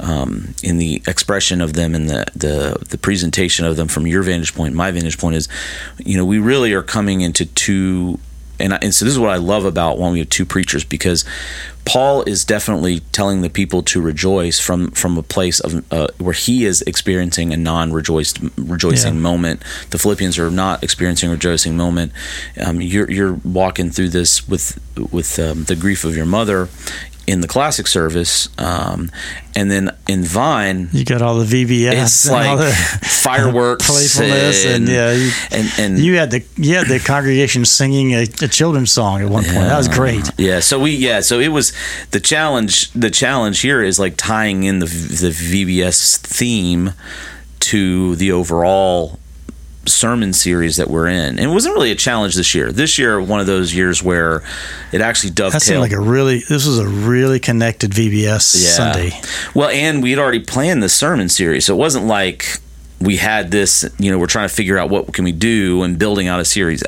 [0.00, 4.22] um, in the expression of them and the, the the presentation of them from your
[4.22, 5.48] vantage point, my vantage point is,
[5.98, 8.18] you know, we really are coming into two.
[8.58, 10.82] And, I, and so this is what I love about when we have two preachers
[10.82, 11.26] because
[11.84, 16.32] Paul is definitely telling the people to rejoice from from a place of uh, where
[16.32, 19.20] he is experiencing a non-rejoiced rejoicing Yeah.
[19.20, 19.62] moment.
[19.90, 22.12] The Philippians are not experiencing a rejoicing moment.
[22.64, 24.78] Um, you're you're walking through this with
[25.12, 26.70] with um, the grief of your mother
[27.26, 29.10] in the classic service, um,
[29.54, 32.02] and then in Vine, You got all the VBS.
[32.02, 36.86] it's and like fireworks, playfulness, and, yeah, you, and and you had the you had
[36.86, 39.56] the congregation singing a, a children's song at one point.
[39.56, 40.30] That was great.
[40.38, 41.72] Yeah, so we yeah, so it was
[42.12, 42.90] the challenge.
[42.92, 46.92] The challenge here is like tying in the the VBS theme
[47.60, 49.18] to the overall
[49.88, 51.38] sermon series that we're in.
[51.38, 52.72] And it wasn't really a challenge this year.
[52.72, 54.42] This year, one of those years where
[54.92, 55.80] it actually That seemed dovetailed.
[55.80, 56.40] like a really.
[56.48, 59.12] This was a really connected VBS Sunday.
[59.54, 62.58] Well, and we'd already planned the sermon series, so it wasn't like
[63.00, 63.84] we had this.
[63.98, 66.44] You know, we're trying to figure out what can we do and building out a
[66.44, 66.82] series.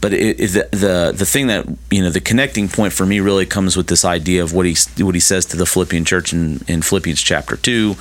[0.00, 3.20] But it, it, the, the the thing that you know the connecting point for me
[3.20, 6.32] really comes with this idea of what he what he says to the Philippian church
[6.32, 7.96] in, in Philippians chapter two.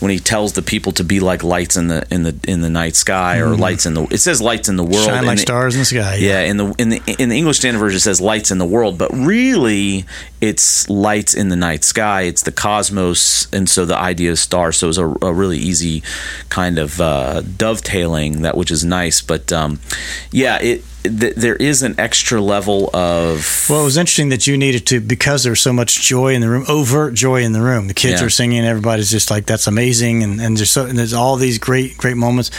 [0.00, 2.70] When he tells the people to be like lights in the in the in the
[2.70, 3.62] night sky or mm-hmm.
[3.62, 5.06] lights in the it says lights in the world.
[5.06, 6.16] Shine like it- stars in the sky.
[6.16, 8.66] yeah, in the in the in the English Standard Version it says lights in the
[8.66, 10.06] world, but really
[10.40, 12.22] it's lights in the night sky.
[12.22, 14.76] It's the cosmos, and so the idea of stars.
[14.76, 16.02] So it's a, a really easy
[16.48, 19.20] kind of uh, dovetailing that, which is nice.
[19.20, 19.80] But um,
[20.30, 24.56] yeah, it th- there is an extra level of Well, it was interesting that you
[24.56, 27.88] needed to because there's so much joy in the room, overt joy in the room.
[27.88, 28.26] The kids Yeah.
[28.26, 31.58] are singing, everybody's just like, "That's amazing," and and there's so and there's all these
[31.58, 32.50] great great moments.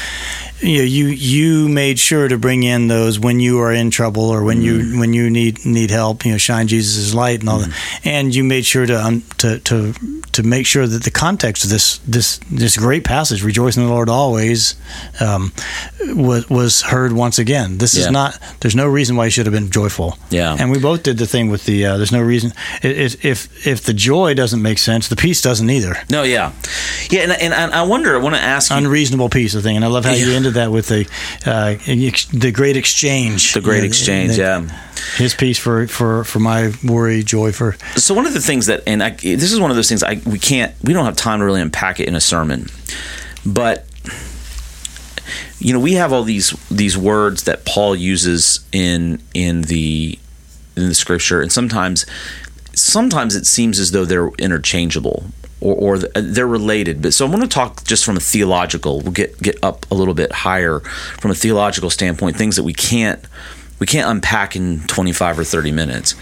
[0.61, 4.29] You know, you you made sure to bring in those when you are in trouble
[4.29, 4.93] or when Mm-hmm.
[4.93, 6.25] you when you need need help.
[6.25, 7.68] You know, shine Jesus' light and all that,
[8.03, 9.93] and you made sure to um, to to
[10.31, 13.89] to make sure that the context of this this this great passage, "Rejoice in the
[13.89, 14.75] Lord always,"
[15.19, 15.51] um,
[16.15, 17.77] was was heard once again.
[17.77, 18.05] This Yeah.
[18.05, 18.37] is not.
[18.59, 20.17] There's no reason why you should have been joyful.
[20.29, 20.55] Yeah.
[20.59, 21.85] And we both did the thing with the.
[21.85, 22.53] Uh, there's no reason.
[22.83, 25.95] If if if the joy doesn't make sense, the peace doesn't either.
[26.09, 26.51] no, yeah,
[27.09, 28.15] yeah, and, and, and I wonder.
[28.15, 30.53] I want to ask you Unreasonable peace, I thing, And I love how you ended
[30.55, 31.05] that with the
[31.45, 31.75] uh,
[32.33, 33.53] the great exchange.
[33.53, 34.35] the great exchange.
[34.35, 34.88] the- Yeah.
[35.17, 37.75] His peace for for for my worry, joy for.
[37.95, 40.21] so one of the things that and I, this is one of those things I
[40.25, 42.67] we can't we don't have time to really unpack it in a sermon
[43.45, 43.85] but
[45.59, 50.17] you know we have all these these words that Paul uses in in the
[50.75, 52.05] in the scripture and sometimes
[52.73, 55.25] sometimes it seems as though they're interchangeable
[55.61, 59.11] or, or they're related but so I want to talk just from a theological we'll
[59.11, 63.23] get get up a little bit higher from a theological standpoint things that we can't
[63.79, 66.15] we can't unpack in 25 or 30 minutes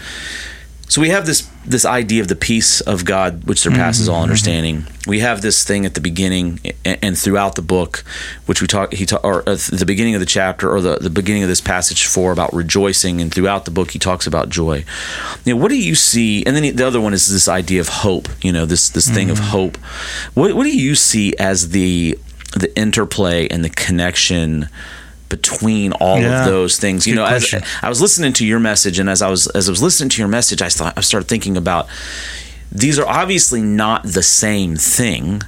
[0.88, 4.14] so we have this this idea of the peace of God which surpasses mm-hmm.
[4.14, 4.30] all mm-hmm.
[4.30, 4.86] understanding.
[5.06, 8.04] We have this thing at the beginning and, and throughout the book,
[8.46, 10.96] which we talk he talk, or uh, at the beginning of the chapter or the,
[10.96, 14.48] the beginning of this passage four about rejoicing, and throughout the book he talks about
[14.48, 14.82] joy.
[15.44, 16.44] You know, what do you see?
[16.46, 18.28] And then the other one is this idea of hope.
[18.42, 19.50] You know, this this thing of mm-hmm.
[19.50, 19.76] hope.
[20.32, 22.18] What what do you see as the
[22.56, 24.70] the interplay and the connection?
[25.28, 26.40] Between all Yeah.
[26.40, 27.54] of those things you know as.
[27.82, 30.18] I was listening to your message, and as I was as I was listening to
[30.22, 31.86] your message, I thought I started thinking about
[32.72, 35.42] these are obviously not the same thing.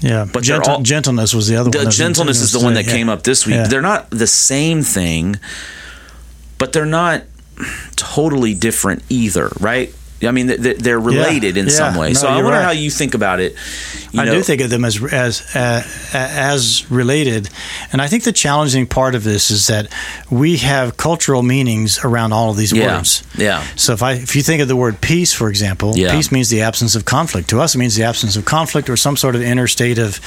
[0.00, 1.90] Yeah, But Gentle, all- gentleness was the other one.
[1.90, 2.92] Gentleness is the one that Yeah.
[2.92, 3.56] came up this week.
[3.56, 3.66] Yeah.
[3.66, 5.36] They're not the same thing,
[6.58, 7.22] but they're not
[7.96, 9.94] totally different either, right?
[10.22, 11.72] I mean, they're related in Yeah.
[11.72, 12.08] some way.
[12.08, 12.64] No, so I wonder right.
[12.64, 13.54] how you think about it.
[14.12, 15.82] You I know, do think of them as as uh,
[16.14, 17.50] as related,
[17.92, 19.88] and I think the challenging part of this is that
[20.30, 22.96] we have cultural meanings around all of these Yeah.
[22.96, 23.22] words.
[23.36, 23.62] Yeah.
[23.76, 26.12] So if I if you think of the word peace, for example, Yeah.
[26.12, 27.48] peace means the absence of conflict.
[27.50, 30.18] To us, it means the absence of conflict or some sort of inner state of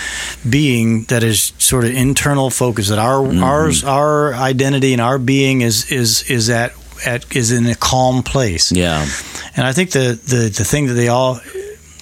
[0.47, 2.89] being that is sort of internal focus.
[2.89, 3.43] That our Mm-hmm.
[3.43, 6.73] ours our identity and our being is is is at
[7.05, 8.71] at is in a calm place.
[8.71, 9.05] Yeah.
[9.55, 11.39] And I think the, the, the thing that they all,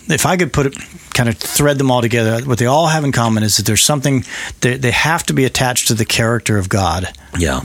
[0.08, 0.78] if I could put it,
[1.14, 3.84] kind of thread them all together, what they all have in common is that there's
[3.84, 4.24] something,
[4.62, 7.12] they, they have to be attached to the character of God.
[7.38, 7.64] Yeah.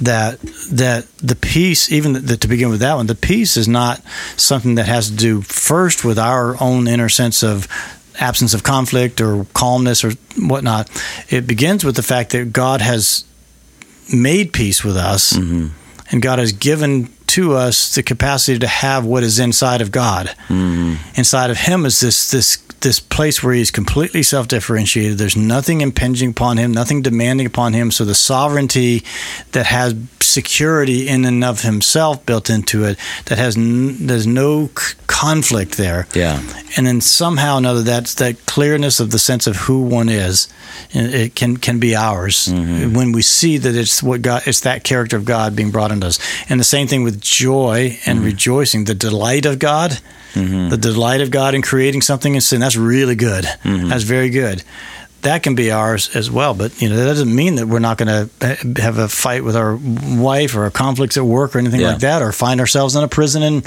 [0.00, 0.38] That
[0.70, 4.00] that the peace, even the, to begin with that one, the peace is not
[4.36, 7.66] something that has to do first with our own inner sense of
[8.20, 10.88] absence of conflict or calmness or whatnot.
[11.30, 13.24] It begins with the fact that God has
[14.12, 15.68] made peace with us, mm-hmm.
[16.10, 20.26] And God has given to us the capacity to have what is inside of God.
[20.48, 20.94] Mm-hmm.
[21.14, 25.18] Inside of Him is this this this place where He's completely self differentiated.
[25.18, 27.90] There's nothing impinging upon Him, nothing demanding upon Him.
[27.90, 29.02] So the sovereignty
[29.52, 34.68] that has security in and of Himself built into it, that has n- there's no
[34.78, 36.40] c- conflict there Yeah.
[36.76, 40.46] and then somehow or another that's that clearness of the sense of who one is
[40.92, 42.94] it can can be ours mm-hmm.
[42.94, 46.06] when we see that it's what God it's that character of God being brought into
[46.06, 48.24] us and the same thing with joy and mm.
[48.24, 49.98] rejoicing the delight of God
[50.32, 50.68] mm-hmm.
[50.68, 53.88] the delight of God in creating something in sin that's really good mm-hmm.
[53.88, 54.62] that's very good
[55.22, 56.54] that can be ours as well.
[56.54, 59.56] But you know that doesn't mean that we're not going to have a fight with
[59.56, 61.92] our wife or conflicts at work or anything Yeah.
[61.92, 63.62] like that, or find ourselves in a prison in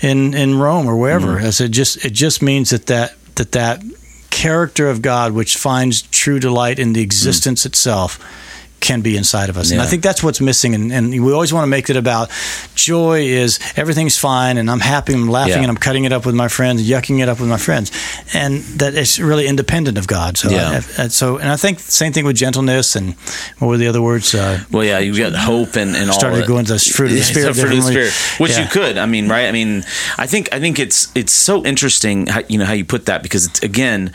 [0.00, 1.36] in in Rome or wherever.
[1.36, 1.42] Mm.
[1.42, 3.82] As it just it just means that that that that
[4.30, 7.04] character of God, which finds true delight in the mm.
[7.04, 8.18] existence itself.
[8.80, 10.74] Can be inside of us, and I think that's what's missing.
[10.74, 12.30] And, and we always want to make it about
[12.76, 15.62] joy is everything's fine, and I'm happy, I'm laughing, Yeah.
[15.62, 17.90] and I'm cutting it up with my friends, yucking it up with my friends,
[18.32, 20.38] and that it's really independent of God.
[20.38, 20.80] So, Yeah.
[20.98, 23.14] I- and so, and I think the same thing with gentleness and
[23.58, 24.32] what were the other words?
[24.34, 27.12] Uh, Well, yeah, you got hope and, and all Started going to the fruit of
[27.12, 28.96] the Yeah, spirit fruit of the spirit, which you could.
[28.96, 29.48] I mean, right?
[29.48, 29.84] I mean,
[30.16, 33.22] I think I think it's it's so interesting, how, you know, how you put that
[33.22, 34.12] because it's again,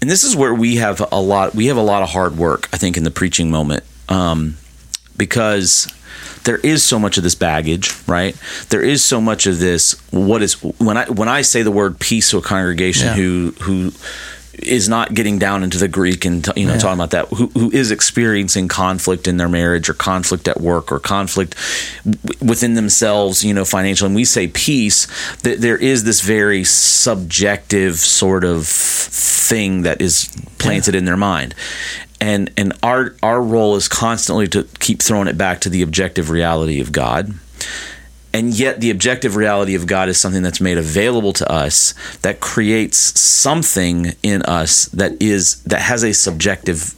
[0.00, 1.54] and this is where we have a lot.
[1.54, 4.56] We have a lot of hard work, I think, in the preaching moment, um,
[5.16, 5.86] because
[6.44, 8.36] there is so much of this baggage, right?
[8.70, 9.92] There is so much of this.
[10.10, 13.14] What is when I when I say the word peace to a congregation Yeah.
[13.14, 13.92] who who
[14.54, 16.78] is not getting down into the Greek and you know Yeah.
[16.78, 20.92] talking about that who, who is experiencing conflict in their marriage or conflict at work
[20.92, 21.54] or conflict
[22.40, 25.06] within themselves you know financially and we say peace
[25.38, 31.54] that there is this very subjective sort of thing that is planted in their mind
[32.22, 36.30] and and our our role is constantly to keep throwing it back to the objective
[36.30, 37.34] reality of God.
[38.32, 42.40] And yet the objective reality of God is something that's made available to us that
[42.40, 46.94] creates something in us that is that has a subjective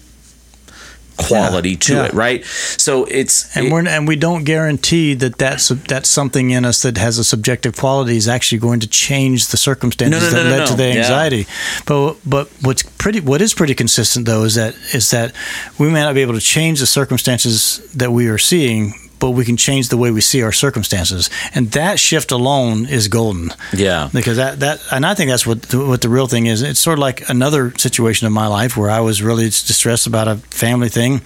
[1.16, 2.04] quality Yeah, to yeah.
[2.06, 6.50] it right so it's and it- we're and we don't guarantee that that's that's something
[6.50, 10.30] in us that has a subjective quality is actually going to change the circumstances No,
[10.30, 11.00] no, that no, led to the Yeah.
[11.02, 11.46] anxiety.
[11.86, 15.32] But but what's pretty what is pretty consistent though is that is that
[15.78, 18.94] we may not be able to change the circumstances that we are seeing.
[19.24, 23.08] But we can change the way we see our circumstances, and that shift alone is
[23.08, 23.54] golden.
[23.72, 26.60] yeah because that that and I think that's what the, what the real thing is.
[26.60, 30.28] It's sort of like another situation of my life where I was really distressed about
[30.28, 31.22] a family thing,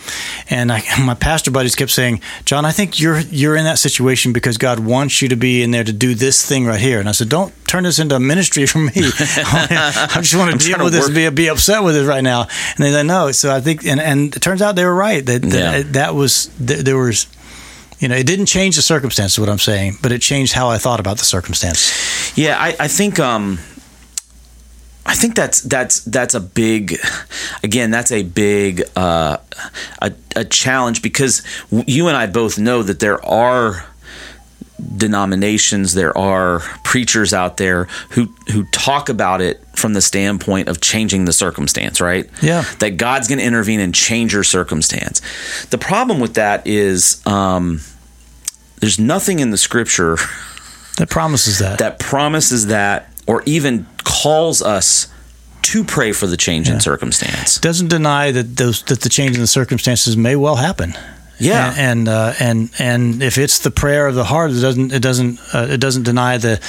[0.48, 0.80] and I,
[1.10, 4.78] my pastor buddies kept saying, "John, I think you're you're in that situation because God
[4.78, 7.28] wants you to be in there to do this thing right here." And I said,
[7.28, 8.92] "Don't turn this into a ministry for me.
[8.94, 12.22] I just want to deal trying to with this, be be upset with it right
[12.24, 12.42] now."
[12.76, 15.26] And they said, "No." So I think, and and it turns out they were right.
[15.26, 15.92] That that, Yeah.
[15.92, 17.26] that was there was.
[17.98, 20.68] You know, it didn't change the circumstance, is what I'm saying, but it changed how
[20.68, 22.36] I thought about the circumstance.
[22.36, 23.58] Yeah, I, I think um
[25.08, 26.98] I think that's that's that's a big
[27.62, 29.38] again that's a big uh,
[30.02, 33.86] a, a challenge because you and I both know that there are
[34.96, 40.80] denominations there are preachers out there who who talk about it from the standpoint of
[40.80, 42.64] changing the circumstance right Yeah.
[42.78, 45.20] that God's going to intervene and change your circumstance
[45.70, 47.80] the problem with that is um
[48.80, 50.16] there's nothing in the scripture
[50.98, 51.78] That promises that.
[51.78, 55.08] that promises that or even calls us
[55.62, 57.58] to pray for the change in circumstance.
[57.58, 60.94] doesn't deny that those that the change in the circumstances may well happen.
[61.40, 61.68] Yeah.
[61.76, 65.00] and and, uh, and and if it's the prayer of the heart, it doesn't it
[65.02, 66.60] doesn't uh, it doesn't deny the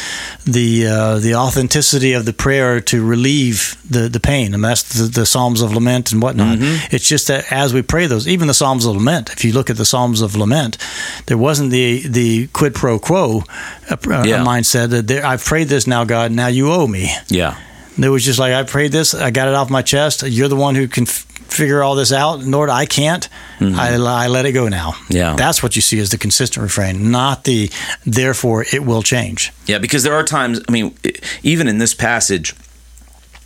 [0.45, 5.03] the uh, the authenticity of the prayer to relieve the the pain, and that's the,
[5.05, 6.58] the Psalms of lament and whatnot.
[6.60, 6.95] Mm-hmm.
[6.95, 9.29] It's just that as we pray those, even the Psalms of lament.
[9.32, 10.77] If you look at the Psalms of lament,
[11.25, 13.43] there wasn't the the quid pro quo
[13.89, 14.43] uh, uh, Yeah.
[14.43, 17.10] mindset that there, I've prayed this now, God, now you owe me.
[17.27, 17.55] Yeah.
[17.97, 20.23] It was just like I prayed this, I got it off my chest.
[20.23, 21.05] You're the one who can
[21.51, 22.69] figure all this out, Lord.
[22.69, 23.27] I can't.
[23.62, 24.91] I, I let it go now.
[24.91, 25.13] Mm-hmm.
[25.13, 25.35] Yeah.
[25.35, 27.69] that's what you see as the consistent refrain, not the
[28.05, 29.51] therefore it will change.
[29.65, 30.95] Yeah, because there are times, I mean,
[31.43, 32.55] even in this passage,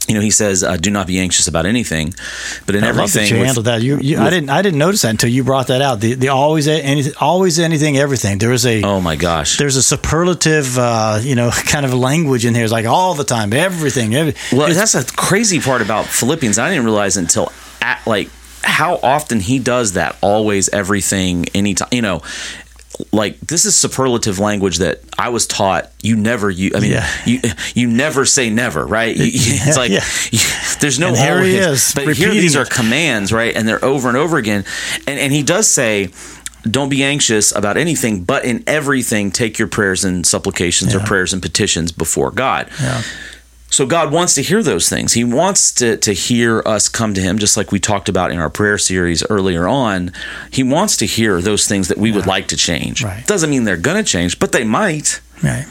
[0.08, 2.14] you know, he says, uh, "Do not be anxious about anything,"
[2.66, 3.82] but in I love that everything, you with- handled that.
[3.82, 6.02] You, you I didn't I didn't notice that until you brought that out.
[6.02, 8.38] The, the always anything, always anything, everything.
[8.38, 12.46] There is a oh my gosh, there's a superlative, uh, you know, kind of language
[12.46, 12.66] in here.
[12.66, 14.14] It's like all the time, everything.
[14.14, 16.60] Every, Well, that's a crazy part about Philippians.
[16.60, 17.52] I didn't realize until
[17.84, 18.30] at, like
[18.64, 20.16] how often he does that.
[20.22, 21.90] Always, everything, anytime.
[21.92, 22.22] You know,
[23.12, 25.92] like this is superlative language that I was taught.
[26.02, 26.50] You never.
[26.50, 26.72] You.
[26.76, 27.10] I mean, Yeah.
[27.26, 27.42] you.
[27.76, 29.16] You never say never, right?
[29.16, 30.06] You- it's like yeah.
[30.32, 31.10] you- there's no.
[31.10, 33.56] And here he is, But here these repeating are commands, right?
[33.56, 34.64] And they're over and over again.
[35.08, 36.10] And and he does say.
[36.66, 41.34] Don't be anxious about anything, but in everything, take your prayers and supplications or prayers
[41.34, 42.70] and petitions before God.
[43.74, 43.76] Yeah.
[43.76, 45.14] So God wants to hear those things.
[45.14, 48.38] He wants to to hear us come to him just like we talked about in
[48.38, 50.12] our prayer series earlier on.
[50.52, 53.04] He wants to hear those things that we would like to change.
[53.04, 53.26] Right.
[53.26, 55.22] Doesn't mean they're going to change, but they might.
[55.44, 55.66] right.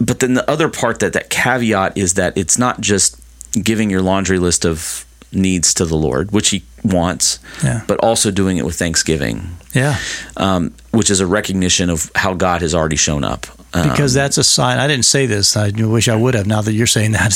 [0.00, 3.16] But then the other part that that caveat is that it's not just
[3.52, 5.03] giving your laundry list of
[5.34, 7.82] needs to the Lord, which he wants, Yeah.
[7.86, 9.98] but also doing it with thanksgiving, Yeah.
[10.36, 13.46] um, which is a recognition of how God has already shown up.
[13.76, 14.78] Um, because that's a sign.
[14.78, 15.56] I didn't say this.
[15.56, 16.46] I wish I would have.
[16.46, 17.34] Now that you're saying that,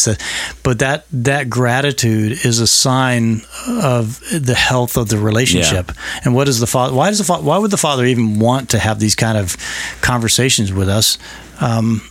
[0.63, 5.91] but that that gratitude is a sign of the health of the relationship.
[6.25, 6.95] And what is the father?
[6.95, 7.43] Why does the father?
[7.43, 9.57] Why would the father even want to have these kind of
[10.01, 11.19] conversations with us?
[11.61, 12.03] Um,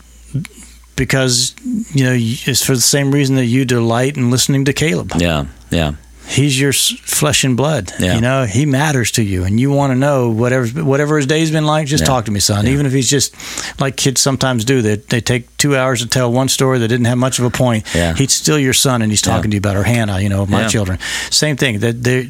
[0.98, 1.56] because
[1.94, 5.14] you know it's for the same reason that you delight in listening to Caleb.
[5.18, 5.94] yeah, yeah.
[6.30, 7.94] He's your flesh and blood.
[8.00, 8.16] Yeah.
[8.16, 11.52] You know, he matters to you, and you want to know whatever whatever his day's
[11.52, 11.88] been like.
[11.88, 12.08] Just Yeah.
[12.08, 12.68] talk to me, son.
[12.68, 13.34] Even if he's just
[13.80, 14.82] like kids sometimes do.
[14.82, 17.50] They they take two hours to tell one story that didn't have much of a
[17.50, 17.86] point.
[17.96, 18.14] Yeah.
[18.14, 20.20] He's still your son, and he's talking to you about, or Hannah.
[20.20, 20.68] You know, my Yeah.
[20.68, 21.00] children.
[21.30, 21.80] Same thing.
[21.80, 22.24] That they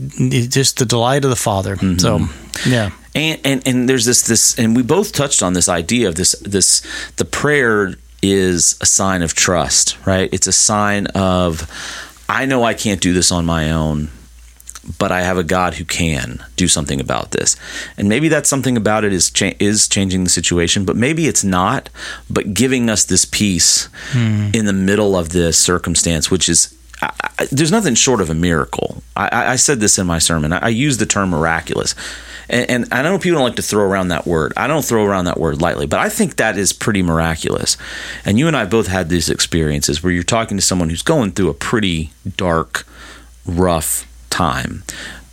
[0.48, 1.76] just the delight of the father.
[1.76, 1.98] Mm-hmm.
[1.98, 2.30] So
[2.70, 6.14] yeah, and and and there's this this and we both touched on this idea of
[6.14, 6.84] this this
[7.16, 11.68] the prayer is a sign of trust right it's a sign of
[12.30, 14.10] i know i can't do this on my own
[15.00, 17.56] but i have a god who can do something about this.
[17.98, 21.44] And maybe that something about it is cha- is changing the situation but maybe it's
[21.44, 21.90] not
[22.30, 24.50] but giving us this peace hmm.
[24.54, 28.34] in the middle of this circumstance which is I, I, there's nothing short of a
[28.34, 29.04] miracle.
[29.16, 30.54] I, I- said this in my sermon.
[30.54, 31.94] I, I use the term miraculous,
[32.50, 34.54] and, and I know people don't like to throw around that word.
[34.56, 37.78] I don't throw around that word lightly, but I think that is pretty miraculous.
[38.26, 41.32] And you and I both had these experiences where you're talking to someone who's going
[41.32, 42.86] through a pretty dark,
[43.46, 44.84] rough time,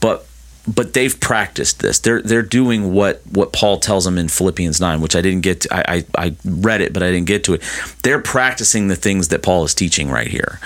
[0.01, 0.27] but
[0.67, 1.99] but they've practiced this.
[1.99, 5.61] They're they're doing what what Paul tells them in Philippians nine, which I didn't get.
[5.63, 7.63] To, I, I I read it, but I didn't get to it.
[8.03, 10.59] They're practicing the things that Paul is teaching right here,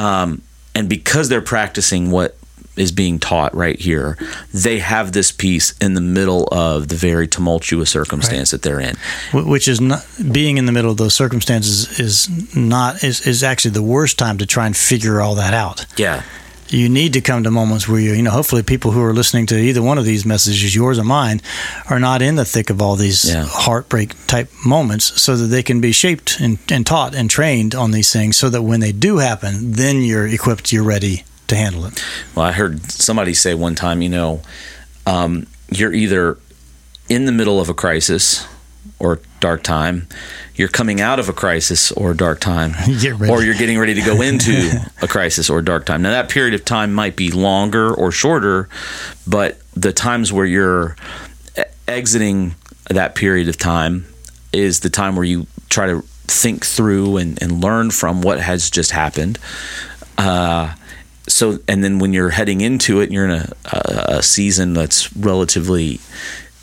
[0.00, 0.42] um,
[0.74, 2.36] and because they're practicing what
[2.76, 4.16] is being taught right here,
[4.54, 8.96] they have this peace in the middle of the very tumultuous circumstance that they're in.
[9.34, 13.72] Which is not being in the middle of those circumstances is not is, is actually
[13.72, 15.84] the worst time to try and figure all that out.
[15.98, 16.22] Yeah,
[16.70, 19.46] you need to come to moments where you, you know, hopefully people who are listening
[19.46, 21.42] to either one of these messages, yours or mine,
[21.88, 23.44] are not in the thick of all these Yeah.
[23.46, 27.90] heartbreak type moments so that they can be shaped and, and taught and trained on
[27.90, 31.84] these things so that when they do happen, then you're equipped, you're ready to handle
[31.86, 32.02] it.
[32.34, 34.40] Well, I heard somebody say one time, you know,
[35.06, 36.38] um, you're either
[37.08, 38.46] in the middle of a crisis
[39.00, 40.06] or dark time,
[40.54, 42.74] you're coming out of a crisis or dark time,
[43.30, 46.02] or you're getting ready to go into a crisis or dark time.
[46.02, 48.68] Now, that period of time might be longer or shorter,
[49.26, 50.96] but the times where you're
[51.88, 52.54] exiting
[52.88, 54.06] that period of time
[54.52, 58.70] is the time where you try to think through and, and learn from what has
[58.70, 59.38] just happened.
[60.18, 60.74] Uh,
[61.28, 64.72] so and then when you're heading into it and you're in a, a, a season
[64.72, 66.00] that's relatively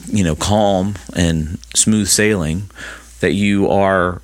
[0.07, 2.69] you know calm and smooth sailing
[3.19, 4.21] that you are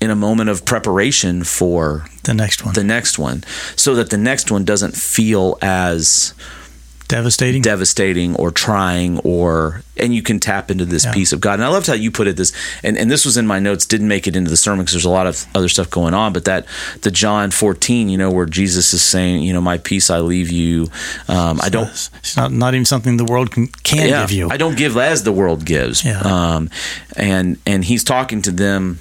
[0.00, 2.74] in a moment of preparation for The next one.
[2.74, 3.44] the next one
[3.76, 6.34] so that the next one doesn't feel as
[7.08, 11.12] devastating, devastating, or trying, or and you can tap into this Yeah.
[11.12, 11.54] peace of God.
[11.54, 12.36] And I loved how you put it.
[12.36, 13.86] This and and this was in my notes.
[13.86, 16.32] Didn't make it into the sermon because there's a lot of other stuff going on.
[16.32, 16.66] But that
[17.02, 20.50] the John 14, you know, where Jesus is saying, you know, my peace I leave
[20.50, 20.88] you.
[21.28, 21.88] Um, I don't.
[21.88, 24.48] It's not not even something the world can, can yeah, give you.
[24.50, 26.04] I don't give as the world gives.
[26.04, 26.20] Yeah.
[26.20, 26.70] Um,
[27.16, 28.98] and and he's talking to them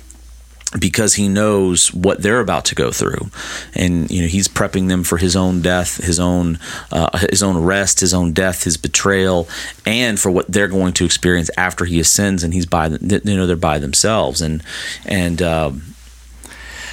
[0.80, 3.30] because he knows what they're about to go through,
[3.74, 6.60] and you know he's prepping them for his own death, his own
[6.92, 9.48] uh, his own arrest, his own death, his betrayal,
[9.86, 13.48] and for what they're going to experience after he ascends and he's by you know
[13.48, 14.64] they're by themselves, and
[15.06, 15.96] and um,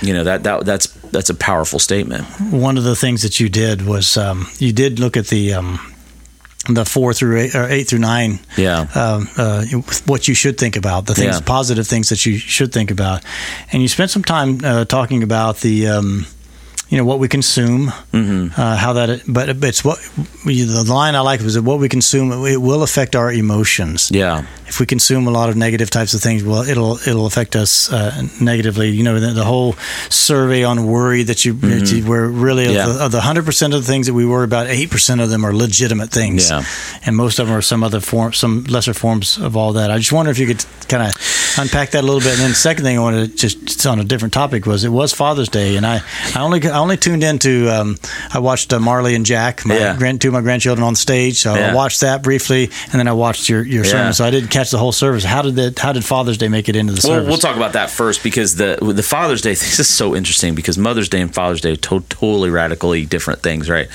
[0.01, 2.25] you know that that that's that's a powerful statement.
[2.51, 5.92] One of the things that you did was um, you did look at the um,
[6.69, 8.87] the four through eight, or eight through nine Yeah.
[8.95, 9.65] um, uh,
[10.07, 11.41] what you should think about, the things, Yeah.
[11.45, 13.23] positive things that you should think about,
[13.73, 16.27] and you spent some time uh, talking about the, um,
[16.93, 18.61] you know, what we consume, Mm-hmm.
[18.61, 19.97] uh, how that, but it's what
[20.45, 24.11] the line I like was that what we consume it will affect our emotions.
[24.11, 24.45] Yeah.
[24.69, 27.91] If we consume a lot of negative types of things, well, it'll it'll affect us
[27.93, 28.91] uh, negatively.
[28.91, 29.73] You know, the, the whole
[30.11, 32.75] survey on worry that you, that you where really Mm-hmm.
[32.99, 33.05] Yeah.
[33.07, 35.45] of the, hundred percent of the things that we worry about, eight percent of them
[35.45, 36.63] are legitimate things Yeah.
[37.07, 39.91] and most of them are some other form, some lesser forms of all that.
[39.91, 41.13] I just wonder if you could kind of
[41.59, 42.33] unpack that a little bit.
[42.33, 44.85] And then the second thing I wanted to just just on a different topic was
[44.85, 46.01] it was Father's Day, and I,
[46.35, 47.97] I only I only tuned into um,
[48.33, 49.97] I watched uh, Marley and Jack, my Yeah.
[49.97, 51.71] grand, two of my grandchildren on stage, so Yeah.
[51.71, 53.91] I watched that briefly, and then I watched your your Yeah.
[53.91, 54.13] sermon.
[54.13, 55.25] So I didn't catch the whole service.
[55.25, 55.79] How did that?
[55.79, 57.29] How did Father's Day make it into the Well, service?
[57.29, 60.77] we'll talk about that first because the the Father's Day this is so interesting because
[60.79, 63.89] Mother's Day and Father's Day are to- totally radically different things, right?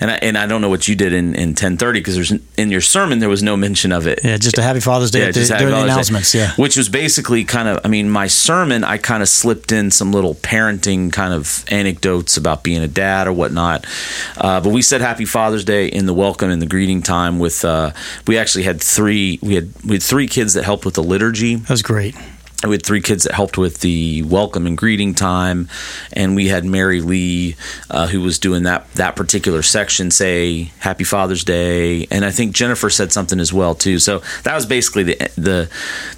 [0.00, 2.32] And I, and I don't know what you did in in ten thirty because there's
[2.56, 4.20] in your sermon there was no mention of it.
[4.24, 5.82] yeah, just a happy Father's Day at the, during the Father's Day.
[5.92, 6.34] announcements.
[6.34, 6.52] Yeah.
[6.56, 7.80] which was basically kind of.
[7.84, 11.64] I mean, my sermon I kind of slipped in some little parenting kind of
[12.24, 13.86] anecdotes about being a dad or whatnot.
[14.36, 17.38] Uh, but we said Happy Father's Day in the welcome and the greeting time.
[17.38, 17.92] With uh,
[18.26, 19.38] we actually had three.
[19.42, 21.56] We had we had three kids that helped with the liturgy.
[21.56, 22.14] That was great.
[22.64, 25.68] we had three kids that helped with the welcome and greeting time,
[26.12, 27.56] and we had Mary Lee,
[27.90, 32.54] uh, who was doing that that particular section, say Happy Father's Day, and I think
[32.54, 33.98] Jennifer said something as well too.
[33.98, 35.68] So that was basically the the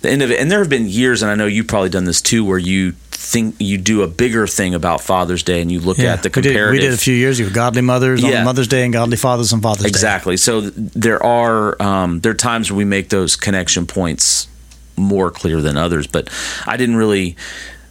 [0.03, 0.41] the end of it.
[0.41, 2.95] And there have been years, and I know you've probably done this too, where you
[3.17, 6.29] think you do a bigger thing about Father's Day, and you look Yeah, at the
[6.29, 6.73] we did, comparative.
[6.73, 7.51] we did a few years ago.
[7.51, 8.39] Godly mothers Yeah.
[8.41, 9.89] on Mother's Day and godly fathers on Father's Day.
[9.89, 10.37] Exactly.
[10.37, 14.49] So there are um, there are times where we make those connection points
[14.97, 16.29] more clear than others, but
[16.67, 17.37] I didn't really.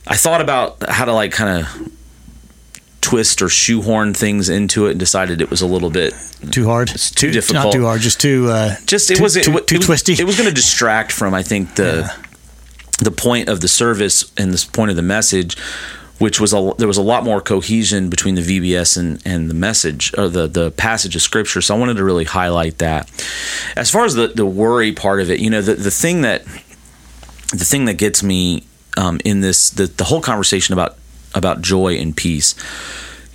[0.07, 1.91] I thought about how to like kind of
[3.01, 6.13] twist or shoehorn things into it, and decided it was a little bit
[6.51, 6.89] Too hard.
[6.91, 7.65] It's too difficult.
[7.65, 8.01] Not too hard.
[8.01, 8.49] Just too.
[8.49, 10.13] Uh, just it too, was too, it, too it twisty.
[10.13, 12.11] It was going to distract from I think the
[13.00, 15.58] the point of the service and the point of the message,
[16.18, 19.54] which was a there was a lot more cohesion between the VBS and and the
[19.54, 21.62] message or the the passage of scripture.
[21.62, 23.10] So I wanted to really highlight that.
[23.76, 26.43] As far as the the worry part of it, you know, the the thing that
[27.52, 28.64] the thing that gets me
[28.98, 30.98] um, in this the the whole conversation about
[31.34, 32.56] about joy and peace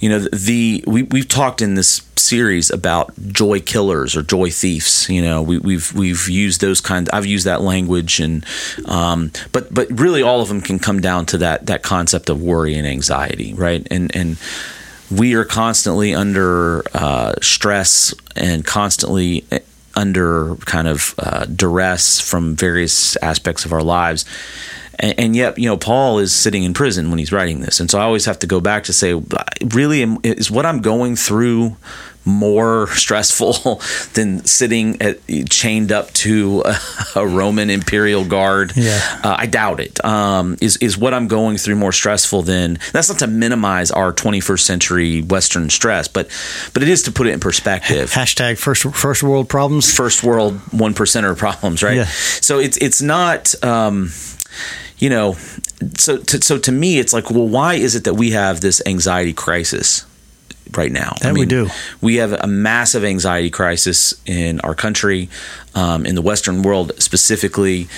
[0.00, 5.08] you know the we we've talked in this series about joy killers or joy thieves
[5.08, 8.44] you know we, we've we've used those kinds I've used that language and
[8.86, 12.42] um, but but really all of them can come down to that that concept of
[12.42, 13.86] worry and anxiety right?
[13.90, 14.38] And and
[15.10, 19.44] we are constantly under uh, stress and constantly
[19.96, 24.24] under kind of uh, duress from various aspects of our lives.
[24.98, 27.80] And, and yet you know paul is sitting in prison when he's writing this.
[27.80, 29.14] And so i always have to go back to say
[29.64, 31.76] really is what i'm going through
[32.24, 33.80] more stressful
[34.14, 35.18] than sitting at,
[35.48, 36.76] chained up to a,
[37.16, 38.72] a Roman imperial guard.
[38.76, 39.00] Yeah.
[39.22, 40.02] Uh, I doubt it.
[40.04, 42.78] Um, is is what I'm going through more stressful than?
[42.92, 46.28] That's not to minimize our 21st century Western stress, but
[46.72, 49.92] but it is to put it in perspective Hashtag first first world problems.
[49.92, 51.96] first world one percenter problems, right?
[51.96, 52.04] Yeah.
[52.04, 54.10] So it's it's not, um,
[54.98, 55.34] you know,
[55.96, 58.82] so to, so to me, it's like, well, why is it that we have this
[58.86, 60.04] anxiety crisis
[60.76, 61.14] right now?
[61.20, 61.68] That we do.
[62.00, 65.28] We have a massive anxiety crisis in our country,
[65.74, 67.88] um, in the Western world specifically.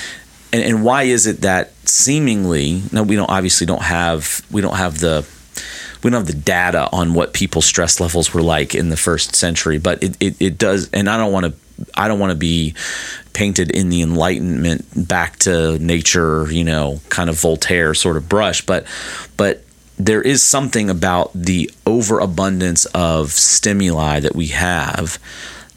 [0.53, 4.77] And, and why is it that seemingly, no, we don't obviously don't have we don't
[4.77, 5.27] have the
[6.03, 9.37] we don't have the data on what people's stress levels were like in the first
[9.37, 10.91] century, but it, it, it does.
[10.91, 11.55] And I don't want to
[11.95, 12.75] I don't want to be
[13.33, 18.65] painted in the Enlightenment back to nature, you know, kind of Voltaire sort of brush,
[18.65, 18.87] but
[19.37, 19.65] but
[20.07, 25.19] there is something about the overabundance of stimuli that we have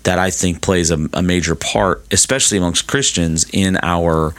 [0.03, 4.33] that I think plays a, a major part, especially amongst Christians, in our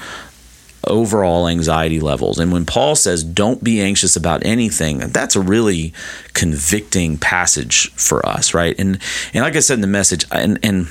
[0.87, 2.39] overall anxiety levels.
[2.39, 5.93] And when Paul says, don't be anxious about anything, that's a really
[6.33, 8.79] convicting passage for us, right?
[8.79, 9.01] And,
[9.35, 10.89] and like I said in the message, and, and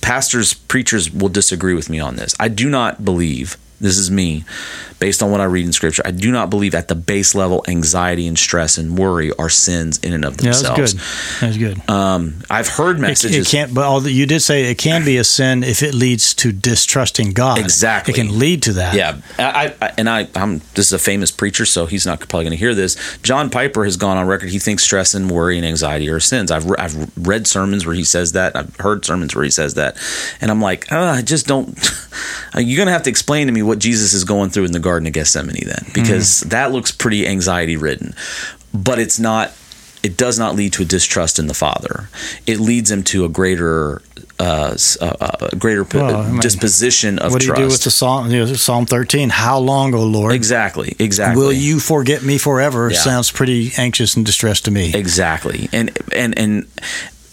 [0.00, 2.34] pastors, preachers will disagree with me on this.
[2.40, 4.44] I do not believe this is me,
[4.98, 6.02] based on what I read in Scripture.
[6.04, 9.98] I do not believe at the base level anxiety and stress and worry are sins
[9.98, 10.78] in and of themselves.
[10.78, 11.40] Yeah, that's good.
[11.40, 11.90] That's good.
[11.90, 13.36] Um, I've heard messages.
[13.36, 15.94] It, it can't, but the, you did say it can be a sin if it
[15.94, 17.58] leads to distrusting God.
[17.58, 18.94] Exactly, it can lead to that.
[18.94, 20.58] Yeah, I, I and I, I'm.
[20.74, 23.18] This is a famous preacher, so he's not probably going to hear this.
[23.22, 24.50] John Piper has gone on record.
[24.50, 26.50] He thinks stress and worry and anxiety are sins.
[26.50, 28.54] I've I've read sermons where he says that.
[28.54, 29.96] I've heard sermons where he says that,
[30.40, 31.68] and I'm like, oh, I just don't.
[32.54, 34.80] You're going to have to explain to me what Jesus is going through in the
[34.80, 36.50] Garden of Gethsemane then, because mm.
[36.50, 38.14] that looks pretty anxiety ridden.
[38.72, 39.52] But it's not.
[40.02, 42.08] It does not lead to a distrust in the Father.
[42.46, 44.00] It leads him to a greater,
[44.38, 47.58] uh, uh, greater well, I mean, disposition of what do trust.
[47.58, 48.30] you do with the Psalm?
[48.30, 49.28] You know, Psalm thirteen.
[49.28, 50.32] How long, O Lord?
[50.32, 50.96] Exactly.
[50.98, 51.38] Exactly.
[51.38, 52.88] Will you forget me forever?
[52.90, 52.98] Yeah.
[52.98, 54.94] Sounds pretty anxious and distressed to me.
[54.94, 55.68] Exactly.
[55.70, 56.66] And and and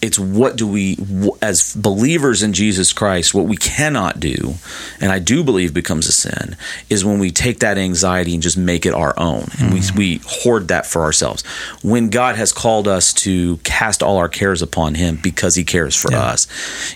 [0.00, 0.96] it's what do we
[1.42, 4.54] as believers in Jesus Christ what we cannot do
[5.00, 6.56] and I do believe becomes a sin
[6.88, 9.98] is when we take that anxiety and just make it our own and mm-hmm.
[9.98, 11.44] we, we hoard that for ourselves
[11.82, 15.96] when God has called us to cast all our cares upon him because he cares
[15.96, 16.22] for yeah.
[16.22, 16.46] us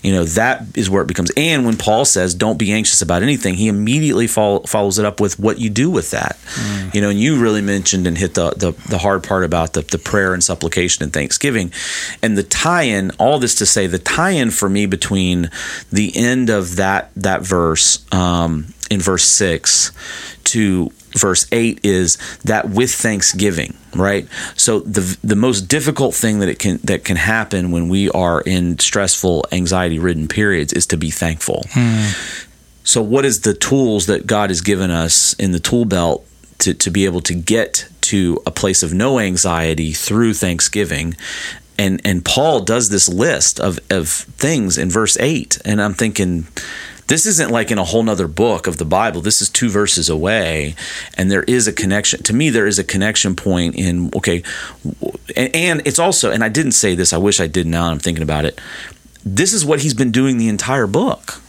[0.05, 3.23] you know that is where it becomes and when Paul says don't be anxious about
[3.23, 6.95] anything he immediately follow, follows it up with what you do with that mm.
[6.95, 9.83] you know and you really mentioned and hit the, the, the hard part about the,
[9.83, 11.73] the prayer and supplication and thanksgiving
[12.23, 15.51] and the tie tie-in, all this to say, the tie-in for me between
[15.91, 19.93] the end of that that verse um, in verse six
[20.45, 24.27] to verse 8 is that with thanksgiving right?
[24.57, 28.41] So the the most difficult thing that it can that can happen when we are
[28.41, 31.65] in stressful anxiety ridden periods is to be thankful.
[31.73, 32.09] Hmm.
[32.85, 36.27] so what is the tools that god has given us in the tool belt
[36.59, 41.15] to, to be able to get to a place of no anxiety through thanksgiving
[41.83, 46.47] and and Paul does this list of of things in verse eight, and I'm thinking.
[47.09, 49.21] This isn't like in a whole nother book of the Bible.
[49.21, 50.75] This is two verses away,
[51.19, 52.23] and there is a connection.
[52.23, 54.43] To me, there is a connection point in okay,
[55.37, 57.13] and, and it's also, and I didn't say this.
[57.13, 57.67] I wish I did.
[57.67, 58.59] Now I'm thinking about it.
[59.27, 61.43] This is what he's been doing the entire book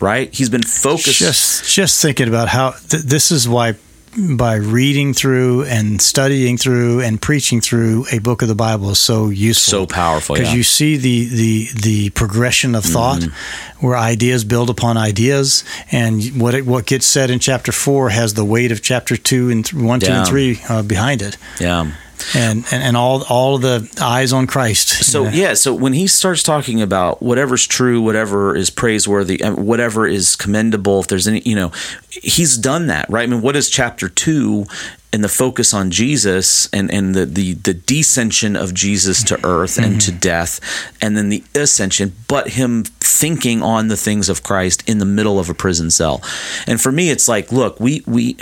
[0.00, 0.34] right?
[0.34, 1.18] He's been focused.
[1.18, 3.74] Just, just thinking about how th- this is why
[4.18, 8.98] by reading through and studying through and preaching through a book of the Bible is
[8.98, 10.34] so useful, so powerful.
[10.34, 10.56] Because yeah.
[10.56, 13.86] you see the the the progression of thought, mm-hmm.
[13.86, 18.34] where ideas build upon ideas, and what it, what gets said in chapter four has
[18.34, 20.08] the weight of chapter two and th- one, yeah.
[20.08, 21.36] two, and three uh, behind it.
[21.60, 21.92] Yeah
[22.34, 25.04] and, and and all all the eyes on Christ.
[25.04, 25.30] So yeah.
[25.30, 31.00] yeah, so when he starts talking about whatever's true, whatever is praiseworthy, whatever is commendable,
[31.00, 31.72] if there's any, you know,
[32.08, 33.22] he's done that, right?
[33.22, 34.66] I mean, what is chapter two
[35.12, 39.76] and the focus on Jesus and, and the, the, the descension of Jesus to earth
[39.76, 39.98] and mm-hmm.
[39.98, 40.60] to death,
[41.02, 45.40] and then the ascension, but him thinking on the things of Christ in the middle
[45.40, 46.22] of a prison cell.
[46.66, 48.36] And for me, it's like, look, we we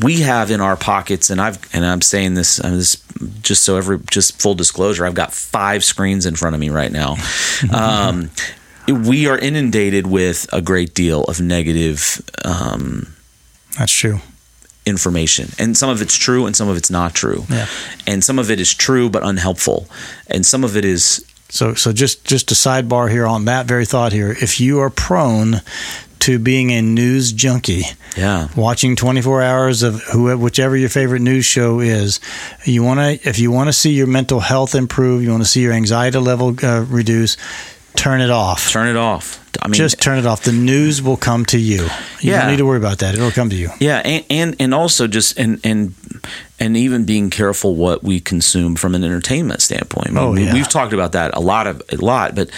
[0.00, 2.96] we have in our pockets, and I've and I'm saying this, I'm this
[3.42, 6.92] just so every just full disclosure, I've got five screens in front of me right
[6.92, 7.16] now.
[7.72, 8.30] Um,
[8.86, 12.20] we are inundated with a great deal of negative.
[12.44, 13.14] Um,
[13.78, 14.20] That's true.
[14.86, 17.66] Information, and some of it's true, and some of it's not true, yeah.
[18.06, 19.88] and some of it is true but unhelpful,
[20.28, 23.86] and some of it is so, so just just a sidebar here on that very
[23.86, 24.32] thought here.
[24.32, 25.62] If you are prone
[26.24, 27.82] to being a news junkie.
[28.16, 28.48] Yeah.
[28.56, 32.18] Watching 24 hours of whoever, whichever your favorite news show is.
[32.64, 35.48] You want to, if you want to see your mental health improve, you want to
[35.48, 37.36] see your anxiety level uh, reduce,
[37.94, 38.70] turn it off.
[38.70, 39.38] Turn it off.
[39.60, 40.42] I mean, just turn it off.
[40.42, 41.82] The news will come to you.
[41.82, 42.40] You yeah.
[42.40, 43.14] don't need to worry about that.
[43.14, 43.70] It'll come to you.
[43.78, 45.94] Yeah, and and, and also just and and
[46.60, 50.08] and even being careful what we consume from an entertainment standpoint.
[50.08, 50.54] I mean, oh, yeah.
[50.54, 52.48] We've talked about that a lot of a lot, but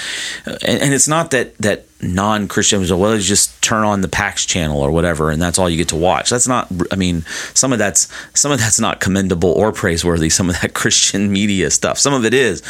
[0.45, 4.45] and, and it's not that that non Christians well, let's just turn on the PAX
[4.45, 6.29] channel or whatever, and that's all you get to watch.
[6.29, 6.71] That's not.
[6.93, 7.23] I mean,
[7.55, 10.29] some of that's some of that's not commendable or praiseworthy.
[10.29, 11.99] Some of that Christian media stuff.
[11.99, 12.63] Some of it is,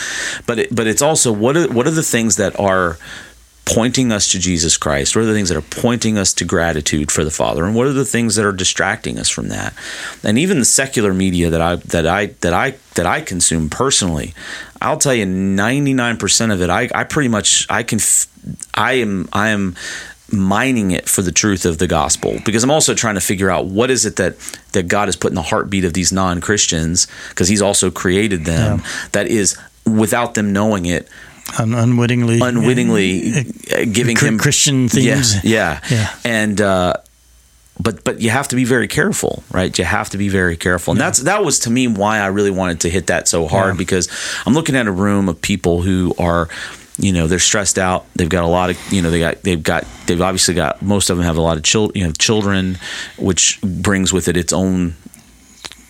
[0.46, 2.98] but it, but it's also what are what are the things that are
[3.66, 5.14] pointing us to Jesus Christ?
[5.14, 7.64] What are the things that are pointing us to gratitude for the Father?
[7.64, 9.74] And what are the things that are distracting us from that?
[10.22, 14.32] And even the secular media that I that I that I that I consume personally,
[14.80, 17.98] I'll tell you, ninety nine percent of it, I, I pretty much I can
[18.72, 19.76] I am I am
[20.32, 23.66] mining it for the truth of the gospel because I'm also trying to figure out
[23.66, 24.38] what is it that
[24.72, 28.78] that God has put in the heartbeat of these non-Christians because he's also created them
[28.78, 28.86] yeah.
[29.12, 31.08] that is without them knowing it
[31.58, 33.32] Un- unwittingly unwittingly
[33.72, 35.44] uh, giving him Christian themes.
[35.44, 36.14] Yeah, yeah, yeah.
[36.24, 36.94] and uh,
[37.80, 39.76] but but you have to be very careful, right?
[39.78, 42.50] You have to be very careful, and that's that was to me why I really
[42.50, 43.78] wanted to hit that so hard Yeah.
[43.78, 44.08] because
[44.44, 46.48] I'm looking at a room of people who are,
[46.98, 48.06] you know, they're stressed out.
[48.16, 51.10] They've got a lot of, you know, they got they've got they've obviously got most
[51.10, 52.78] of them have a lot of children, you know, children,
[53.18, 54.94] which brings with it its own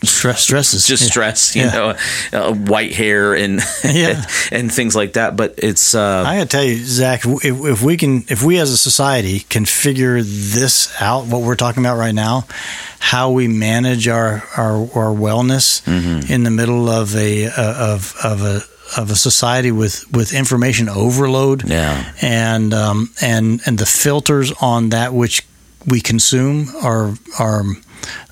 [0.04, 0.86] Stress, stresses.
[0.86, 1.08] just Yeah.
[1.10, 1.70] stress, you Yeah.
[1.72, 1.94] know,
[2.32, 4.24] uh, white hair and Yeah.
[4.52, 5.36] and things like that.
[5.36, 8.70] But it's uh, I gotta tell you, Zac, if, if we can, if we as
[8.70, 12.44] a society can figure this out, what we're talking about right now,
[12.98, 16.32] how we manage our our, our wellness Mm-hmm.
[16.32, 18.62] in the middle of a uh, of of a
[19.00, 22.12] of a society with with information overload, Yeah.
[22.20, 25.42] and um, and and the filters on that which
[25.86, 27.64] we consume are are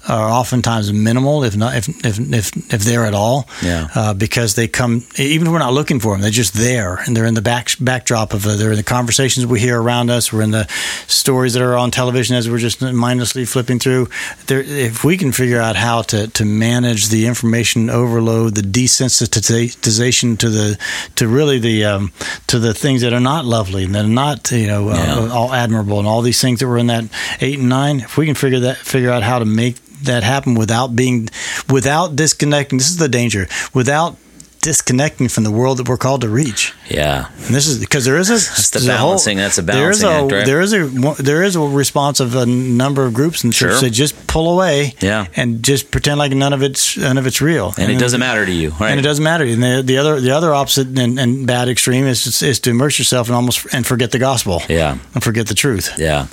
[0.09, 3.49] are oftentimes minimal, if not if if if, if they're at all.
[3.63, 3.89] Yeah.
[3.95, 7.17] Uh, because they come even if we're not looking for them, they're just there and
[7.17, 8.59] they're in the back backdrop of it.
[8.59, 10.33] They're in the conversations we hear around us.
[10.33, 10.67] We're in the
[11.07, 14.09] stories that are on television as we're just mindlessly flipping through.
[14.47, 20.39] There, if we can figure out how to to manage the information overload, the desensitization
[20.39, 20.79] to the
[21.17, 22.13] to really the um,
[22.49, 25.29] to the things that are not lovely and that are not you know uh, Yeah.
[25.33, 27.05] all admirable and all these things that were in that
[27.41, 28.01] eight and nine.
[28.01, 31.29] If we can figure that figure out how to make that happen without being
[31.69, 32.79] without disconnecting.
[32.79, 33.49] This is the danger.
[33.73, 34.17] Without
[34.65, 36.73] disconnecting from the world that we're called to reach.
[36.89, 39.37] yeah, And this is because there is a That's the there's a balancing.
[39.37, 40.47] That's a there is balancing a act, right?
[40.47, 43.73] there is a there is a response of a number of groups and the church
[43.73, 43.81] Sure.
[43.83, 45.27] that just pull away Yeah.
[45.37, 48.45] and just pretend like none of it's none of it's real and it doesn't matter
[48.47, 48.91] to you, right?
[48.91, 49.45] and it doesn't matter.
[49.45, 52.99] And the, the other the other opposite and, and bad extreme is is to immerse
[52.99, 54.97] yourself and almost and forget the gospel Yeah.
[55.15, 55.93] and forget the truth.
[55.99, 56.27] Yeah,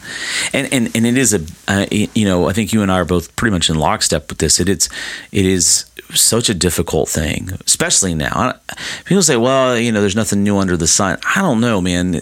[0.53, 3.05] and and and it is a uh, you know I think you and I are
[3.05, 4.59] both pretty much in lockstep with this.
[4.59, 4.87] It it's
[5.31, 5.85] it is
[6.15, 8.59] such a difficult thing, especially now.
[9.05, 12.21] People say, "Well, you know, there's nothing new under the sun." I don't know, man.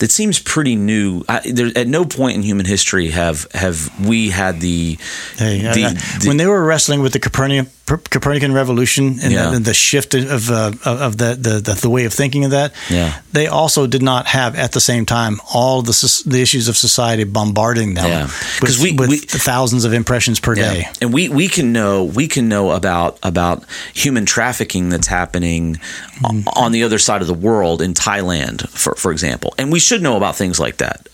[0.00, 1.24] It seems pretty new.
[1.28, 4.96] I, there, at no point in human history have have we had the,
[5.36, 9.48] Hey, the, the- when they were wrestling with the Copernican Copernican revolution and, Yeah.
[9.50, 12.74] the, and the shift of uh, of the, the the way of thinking of that,
[12.90, 13.18] Yeah.
[13.32, 17.24] they also did not have at the same time all the the issues of society
[17.24, 18.26] bombarding them Yeah.
[18.60, 20.72] 'Cause with, we- with we- thousands of impressions per Yeah.
[20.74, 20.88] day.
[21.00, 25.78] And we, we can know we can know about about human trafficking that's happening
[26.24, 29.54] o- on the other side of the world in Thailand, for for example.
[29.58, 31.08] And we should know about things like that.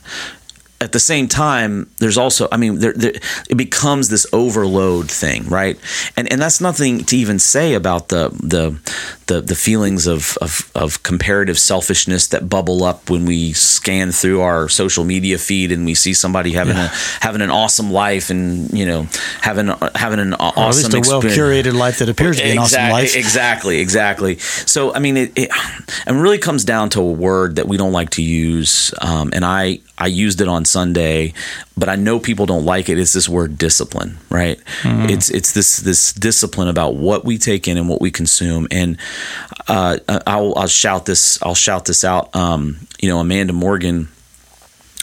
[0.85, 3.15] At the same time, there's also, I mean, there, there,
[3.49, 5.77] it becomes this overload thing, right?
[6.17, 8.65] And and that's nothing to even say about the the
[9.27, 14.43] the, the feelings of, of of comparative selfishness that bubble up when we scan through
[14.43, 16.89] our social media feed and we see somebody having a
[17.21, 19.07] having an awesome life and you know
[19.41, 22.51] having having an aw- Or at least a well curated life that appears to be
[22.51, 23.17] an awesome life.
[23.17, 24.39] exactly, exactly.
[24.67, 25.49] So, I mean, it, it,
[26.07, 29.45] it really comes down to a word that we don't like to use, um, and
[29.45, 31.33] I I used it on Sunday,
[31.77, 32.99] but I know people don't like it.
[32.99, 34.59] It's this word discipline, right?
[34.83, 35.11] Mm-hmm.
[35.11, 38.99] It's it's this this discipline about what we take in and what we consume, and
[39.69, 42.35] uh, I'll I'll shout this I'll shout this out.
[42.35, 44.09] Um, you know, Amanda Morgan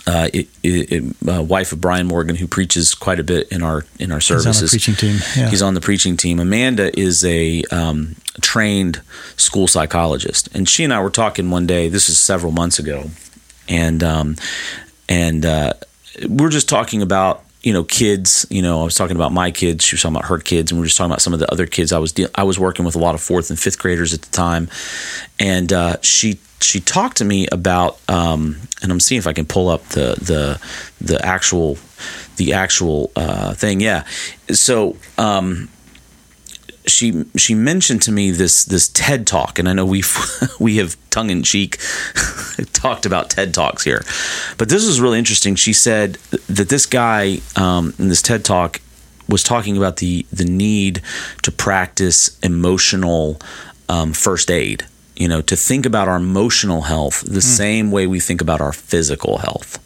[0.07, 3.85] uh, it, it, uh, wife of Brian Morgan, who preaches quite a bit in our
[3.99, 4.71] in our on our services.
[4.71, 5.49] preaching team, yeah.
[5.49, 6.39] He's on the preaching team.
[6.39, 9.01] Amanda is a um, trained
[9.37, 11.87] school psychologist, and she and I were talking one day.
[11.87, 13.11] This is several months ago,
[13.69, 14.35] and um,
[15.11, 15.73] and uh,
[16.29, 18.45] we're just talking about you know kids.
[18.49, 19.83] You know, I was talking about my kids.
[19.83, 21.51] She was talking about her kids, and we were just talking about some of the
[21.51, 21.91] other kids.
[21.91, 24.21] I was de- I was working with a lot of fourth and fifth graders at
[24.21, 24.69] the time,
[25.37, 29.45] and uh, she she talked to me about um, and I'm seeing if I can
[29.45, 30.61] pull up the the
[31.05, 31.77] the actual
[32.37, 33.81] the actual uh, thing.
[33.81, 34.05] Yeah,
[34.49, 34.95] so.
[35.17, 35.69] Um,
[36.85, 40.17] she she mentioned to me this this TED talk, and I know we've
[40.59, 41.77] we have tongue in cheek
[42.73, 44.03] talked about TED talks here,
[44.57, 45.55] but this was really interesting.
[45.55, 46.15] She said
[46.47, 48.81] that this guy um, in this TED talk
[49.27, 51.01] was talking about the the need
[51.43, 53.39] to practice emotional
[53.89, 54.85] um, first aid.
[55.15, 58.73] You know, to think about our emotional health the same way we think about our
[58.73, 59.77] physical health,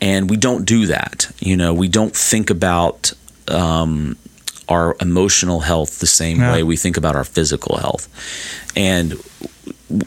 [0.00, 1.30] and we don't do that.
[1.38, 3.12] You know, we don't think about
[3.48, 4.16] um,
[4.68, 6.52] our emotional health the same Yeah.
[6.52, 8.08] way we think about our physical health.
[8.76, 9.14] And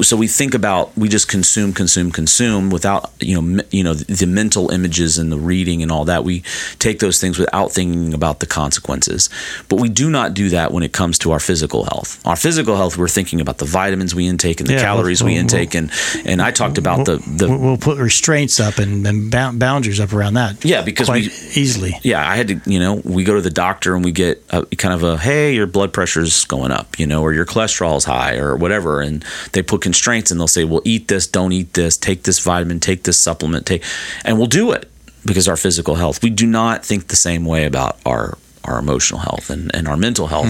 [0.01, 3.93] so we think about we just consume consume consume without you know me- you know
[3.93, 6.43] the, the mental images and the reading and all that we
[6.79, 9.29] take those things without thinking about the consequences
[9.69, 12.75] but we do not do that when it comes to our physical health our physical
[12.75, 15.41] health we're thinking about the vitamins we intake and the Yeah, calories we'll- we we'll-
[15.41, 15.91] intake and
[16.25, 20.11] and I talked about the the We'll- we'll put restraints up and, and boundaries up
[20.13, 20.63] around that.
[20.65, 21.97] Yeah, because we- easily.
[22.03, 24.65] yeah, I had to, you know, we go to the doctor and we get a,
[24.75, 28.37] kind of a, hey, your blood pressure's going up, you know, or your cholesterol's high
[28.37, 29.01] or whatever.
[29.01, 29.23] And
[29.53, 32.79] they put constraints and they'll say, well, eat this, don't eat this, take this vitamin,
[32.79, 33.83] take this supplement, take,
[34.25, 34.89] and we'll do it.
[35.25, 36.23] because our physical health.
[36.23, 39.97] We do not think the same way about our our emotional health and, and our
[39.97, 40.47] mental health.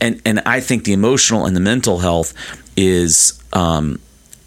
[0.00, 2.34] And and I think the emotional and the mental health
[2.76, 3.98] is um,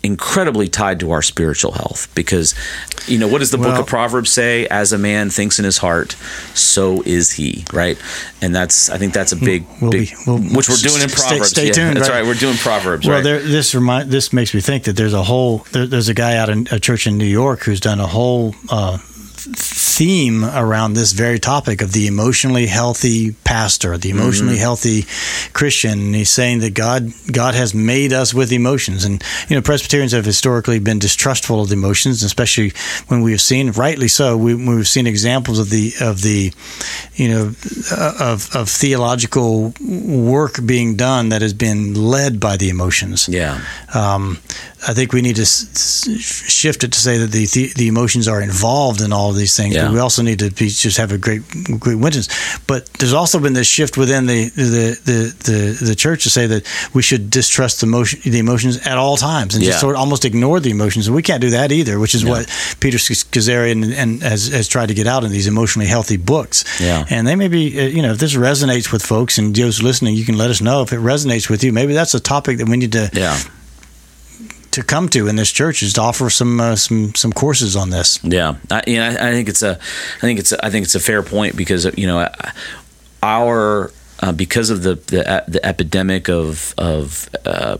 [0.03, 2.53] incredibly tied to our spiritual health because
[3.07, 5.77] you know what does the book of proverbs say as a man thinks in his
[5.77, 6.11] heart
[6.53, 7.97] so is he right
[8.41, 11.07] and that's i think that's a big, We'll big be- we'll- which we're doing in
[11.09, 12.19] stay- proverbs stay yeah, tuned, that's right.
[12.19, 12.27] right.
[12.27, 15.23] we're doing proverbs Well, right there, this remind this makes me think that there's a
[15.23, 18.07] whole there, there's a guy out in a church in New York who's done a
[18.07, 18.97] whole uh,
[19.43, 25.05] theme around this very topic of the emotionally healthy pastor, the emotionally healthy
[25.53, 25.99] Christian.
[25.99, 30.13] And he's saying that God God has made us with emotions, and you know Presbyterians
[30.13, 32.73] have historically been distrustful of the emotions, especially
[33.07, 36.53] when we have seen, rightly so, we, we've seen examples of the of the
[37.15, 37.51] you know
[37.91, 43.27] uh, of of theological work being done that has been led by the emotions.
[43.29, 43.61] yeah
[43.93, 44.39] Um,
[44.87, 47.87] I think we need to s- s- shift it to say that the, the the
[47.87, 49.85] emotions are involved in all of these things, Yeah.
[49.85, 51.41] but we also need to be, just have a great
[51.79, 52.27] great witness.
[52.67, 56.47] But there's also been this shift within the the, the, the, the church to say
[56.47, 56.63] that
[56.93, 59.69] we should distrust the emotion the emotions at all times and Yeah.
[59.71, 61.07] just sort of almost ignore the emotions.
[61.07, 62.47] And we can't do that either, which is what
[62.79, 66.63] Peter Scazzero and, and has, has tried to get out in these emotionally healthy books.
[66.81, 67.05] Yeah.
[67.09, 70.15] And they may be, uh, you know, if this resonates with folks and those listening,
[70.15, 71.71] you can let us know if it resonates with you.
[71.73, 73.37] Maybe that's a topic that we need to yeah
[74.73, 77.89] to come to in this church is to offer some uh, some some courses on
[77.91, 78.23] this.
[78.23, 79.77] Yeah, I, you know, I, I think it's a,
[80.17, 82.27] I think it's, a, I think it's a fair point because you know,
[83.21, 87.77] our uh, because of the the, the epidemic of of uh,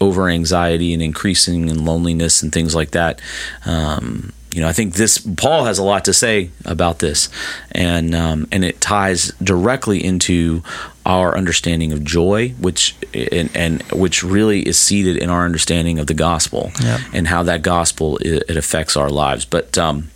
[0.00, 3.20] over anxiety and increasing in loneliness and things like that.
[3.66, 7.30] Um, you know, I think this Paul has a lot to say about this,
[7.72, 10.62] and um, and it ties directly into
[11.04, 16.06] our understanding of joy, which and, and which really is seated in our understanding of
[16.06, 16.98] the gospel Yeah.
[17.12, 19.44] and how that gospel it, it affects our lives.
[19.44, 20.08] But um,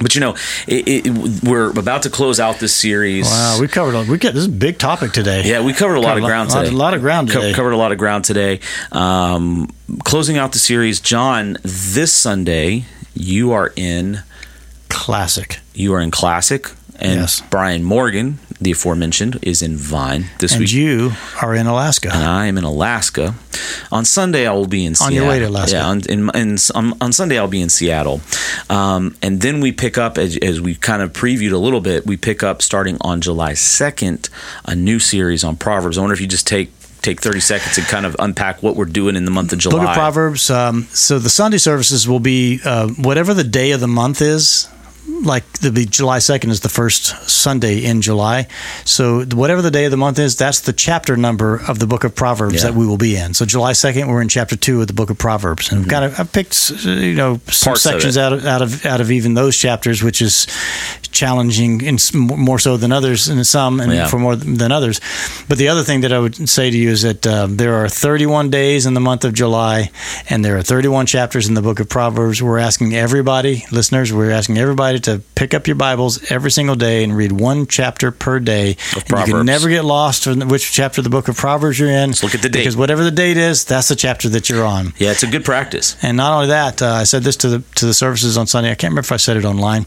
[0.00, 0.34] but you know,
[0.66, 3.26] it, it, we're about to close out this series.
[3.26, 3.94] Wow, we covered.
[3.94, 5.42] a- We get this is a big topic today.
[5.44, 6.74] Yeah, we covered a lot Covered of ground lot- today.
[6.74, 7.52] a lot of ground Co- today.
[7.54, 8.58] covered a lot of ground today.
[8.90, 9.70] Um,
[10.04, 11.58] closing out the series, John.
[11.62, 14.22] This Sunday, you are in
[14.88, 15.60] Classic.
[15.74, 17.40] you are in Classic, and Yes.
[17.50, 20.72] Brian Morgan, the aforementioned, is in Vine this And week.
[20.72, 22.10] you are in Alaska.
[22.12, 23.34] and I am in Alaska.
[23.90, 25.14] On Sunday, I will be in On Seattle.
[25.16, 25.76] your way to Alaska.
[25.76, 28.20] Yeah, on, in, in, on, on Sunday, I'll be in Seattle.
[28.70, 32.06] Um, and then we pick up, as, as we kind of previewed a little bit,
[32.06, 34.28] we pick up starting on July 2nd,
[34.64, 35.98] a new series on Proverbs.
[35.98, 36.70] I wonder if you just take
[37.02, 39.78] take 30 seconds and kind of unpack what we're doing in the month of July.
[39.80, 40.48] Book of Proverbs.
[40.50, 44.68] Um, so the Sunday services will be uh, whatever the day of the month is.
[45.08, 48.46] Like the July second is the first Sunday in July,
[48.84, 52.04] so whatever the day of the month is, that's the chapter number of the Book
[52.04, 52.70] of Proverbs Yeah.
[52.70, 53.34] that we will be in.
[53.34, 56.04] So July second, we're in chapter two of the Book of Proverbs, and I've kind
[56.04, 57.70] of I've picked uh, you know some Mm-hmm.
[57.70, 58.20] Parts sections it.
[58.20, 60.46] out of out of out of even those chapters, which is
[61.10, 64.06] challenging in more so than others, and some, and Yeah.
[64.06, 65.00] for more than others.
[65.48, 67.88] But the other thing that I would say to you is that um, there are
[67.88, 69.90] 31 days in the month of July,
[70.30, 72.42] and there are 31 chapters in the book of Proverbs.
[72.42, 77.04] We're asking everybody, listeners, we're asking everybody to pick up your Bibles every single day
[77.04, 78.72] and read one chapter per day.
[78.96, 81.78] Of And you can never get lost in which chapter of the book of Proverbs
[81.78, 82.10] you're in.
[82.22, 82.60] look at the date.
[82.60, 84.92] Because whatever the date is, that's the chapter that you're on.
[84.98, 85.96] Yeah, it's a good practice.
[86.02, 88.70] And not only that, uh, I said this to the to the services on Sunday.
[88.70, 89.86] I can't remember if I said it online.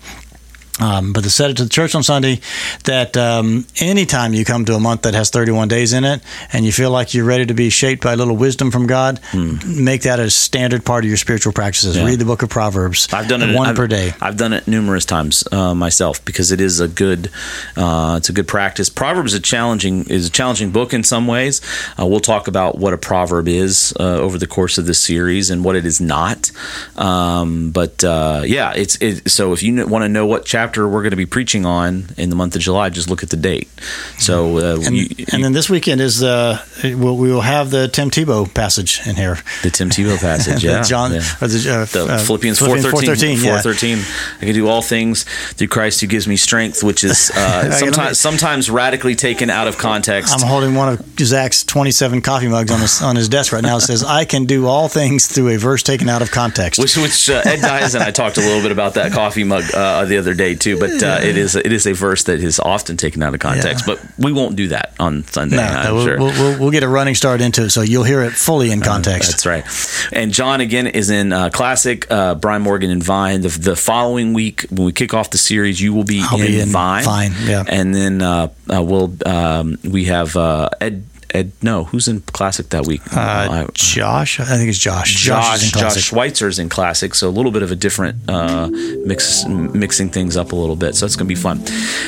[0.81, 2.41] Um, but to said it to the church on Sunday
[2.83, 6.21] that um, anytime you come to a month that has 31 days in it
[6.51, 9.21] and you feel like you're ready to be shaped by a little wisdom from God,
[9.65, 11.95] make that a standard part of your spiritual practices.
[11.95, 12.01] Hmm.
[12.01, 12.07] Yeah.
[12.07, 13.07] Read the book of Proverbs.
[13.13, 14.13] I've done it one I've, per day.
[14.19, 17.31] I've done it numerous times uh, myself because it is a good,
[17.77, 18.89] uh, it's a good practice.
[18.89, 21.61] Proverbs is a challenging is a challenging book in some ways.
[21.97, 25.49] Uh, we'll talk about what a proverb is uh, over the course of this series
[25.49, 26.51] and what it is not.
[26.97, 31.01] Um, but uh, yeah, it's it, so if you want to know what chapter we're
[31.01, 33.69] going to be preaching on in the month of July, just look at the date.
[34.17, 37.87] So uh, And, you, and then this weekend is uh, we'll, we will have the
[37.87, 39.37] Tim Tebow passage in here.
[39.63, 41.19] the Tim Tebow passage, yeah, John yeah.
[41.41, 46.01] or the, uh, the uh, Philippians 413, 4:13, I can do all things through Christ
[46.01, 50.33] who gives me strength, which is uh, sometimes sometimes radically taken out of context.
[50.33, 53.77] I'm holding one of Zac's 27 coffee mugs on his on his desk right now.
[53.77, 56.97] It says, "I can do all things through a verse taken out of context." which,
[56.97, 60.05] which uh, Ed Dyes and I talked a little bit about that coffee mug uh,
[60.05, 62.97] the other day too, but uh, it is it is a verse that is often
[62.97, 63.87] taken out of context.
[63.87, 63.95] Yeah.
[63.95, 65.57] But we won't do that on Sunday.
[65.57, 66.17] no, I'm we'll, sure.
[66.17, 68.81] we'll, we'll, we'll get a running start into it, so you'll hear it fully in
[68.81, 69.31] context.
[69.31, 69.65] That's right.
[70.11, 72.09] And John again is in uh, classic.
[72.11, 73.41] Uh, Brian Morgan and Vine.
[73.41, 76.59] The, the following week when we kick off the series, you will be, in, be
[76.59, 77.03] in Vine.
[77.03, 77.63] Vine, yeah.
[77.67, 81.05] And then uh, uh, we'll um, we have uh, Ed.
[81.35, 81.51] Ed.
[81.61, 83.01] No, who's in classic that week?
[83.11, 85.13] Uh, Josh, I think it's Josh.
[85.13, 86.03] Josh, is in Josh classic.
[86.03, 88.69] Schweitzer's in classic, so a little bit of a different uh,
[89.05, 90.95] mix, mixing things up a little bit.
[90.95, 91.61] So it's going to be fun.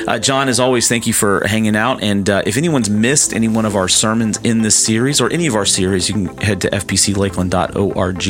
[0.07, 2.01] Uh, John, as always, thank you for hanging out.
[2.01, 5.47] And uh, if anyone's missed any one of our sermons in this series or any
[5.47, 8.27] of our series, you can head to fpclakeland.org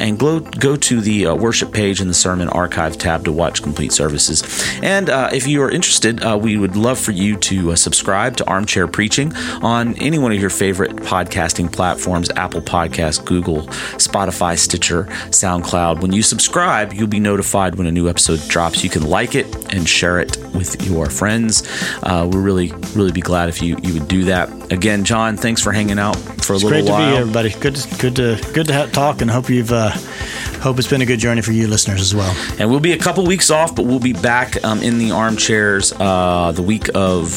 [0.00, 3.62] and go go to the uh, worship page in the sermon archive tab to watch
[3.62, 4.44] complete services.
[4.82, 8.36] And uh, if you are interested, uh, we would love for you to uh, subscribe
[8.36, 13.62] to Armchair Preaching on any one of your favorite podcasting platforms Apple Podcasts, Google,
[13.98, 16.00] Spotify, Stitcher, SoundCloud.
[16.00, 18.84] When you subscribe, you'll be notified when a new episode drops.
[18.84, 21.62] You can like it and share it with your friends.
[22.02, 24.72] Uh, we'll really, really be glad if you, you would do that.
[24.72, 27.06] Again, John, thanks for hanging out for a It's little great to while.
[27.06, 27.50] be here, everybody.
[27.60, 29.90] Good, to, good to good to have, talk, and hope you've uh,
[30.60, 32.34] hope it's been a good journey for you listeners as well.
[32.58, 35.92] And we'll be a couple weeks off, but we'll be back um, in the armchairs
[35.98, 37.28] uh, the week of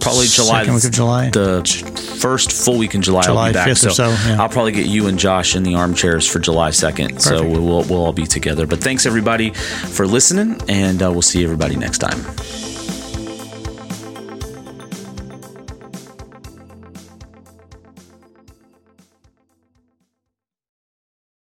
[0.00, 0.60] probably July.
[0.60, 1.30] Second week of July.
[1.30, 3.22] The first full week in July.
[3.26, 3.68] I'll be back.
[3.68, 4.40] 5th or so, yeah.
[4.40, 7.20] I'll probably get you and Josh in the armchairs for July 2nd.
[7.20, 7.50] So Perfect.
[7.52, 8.66] we'll, we'll, we'll all be together.
[8.66, 12.77] But thanks everybody for listening, and uh, we'll see everybody next time.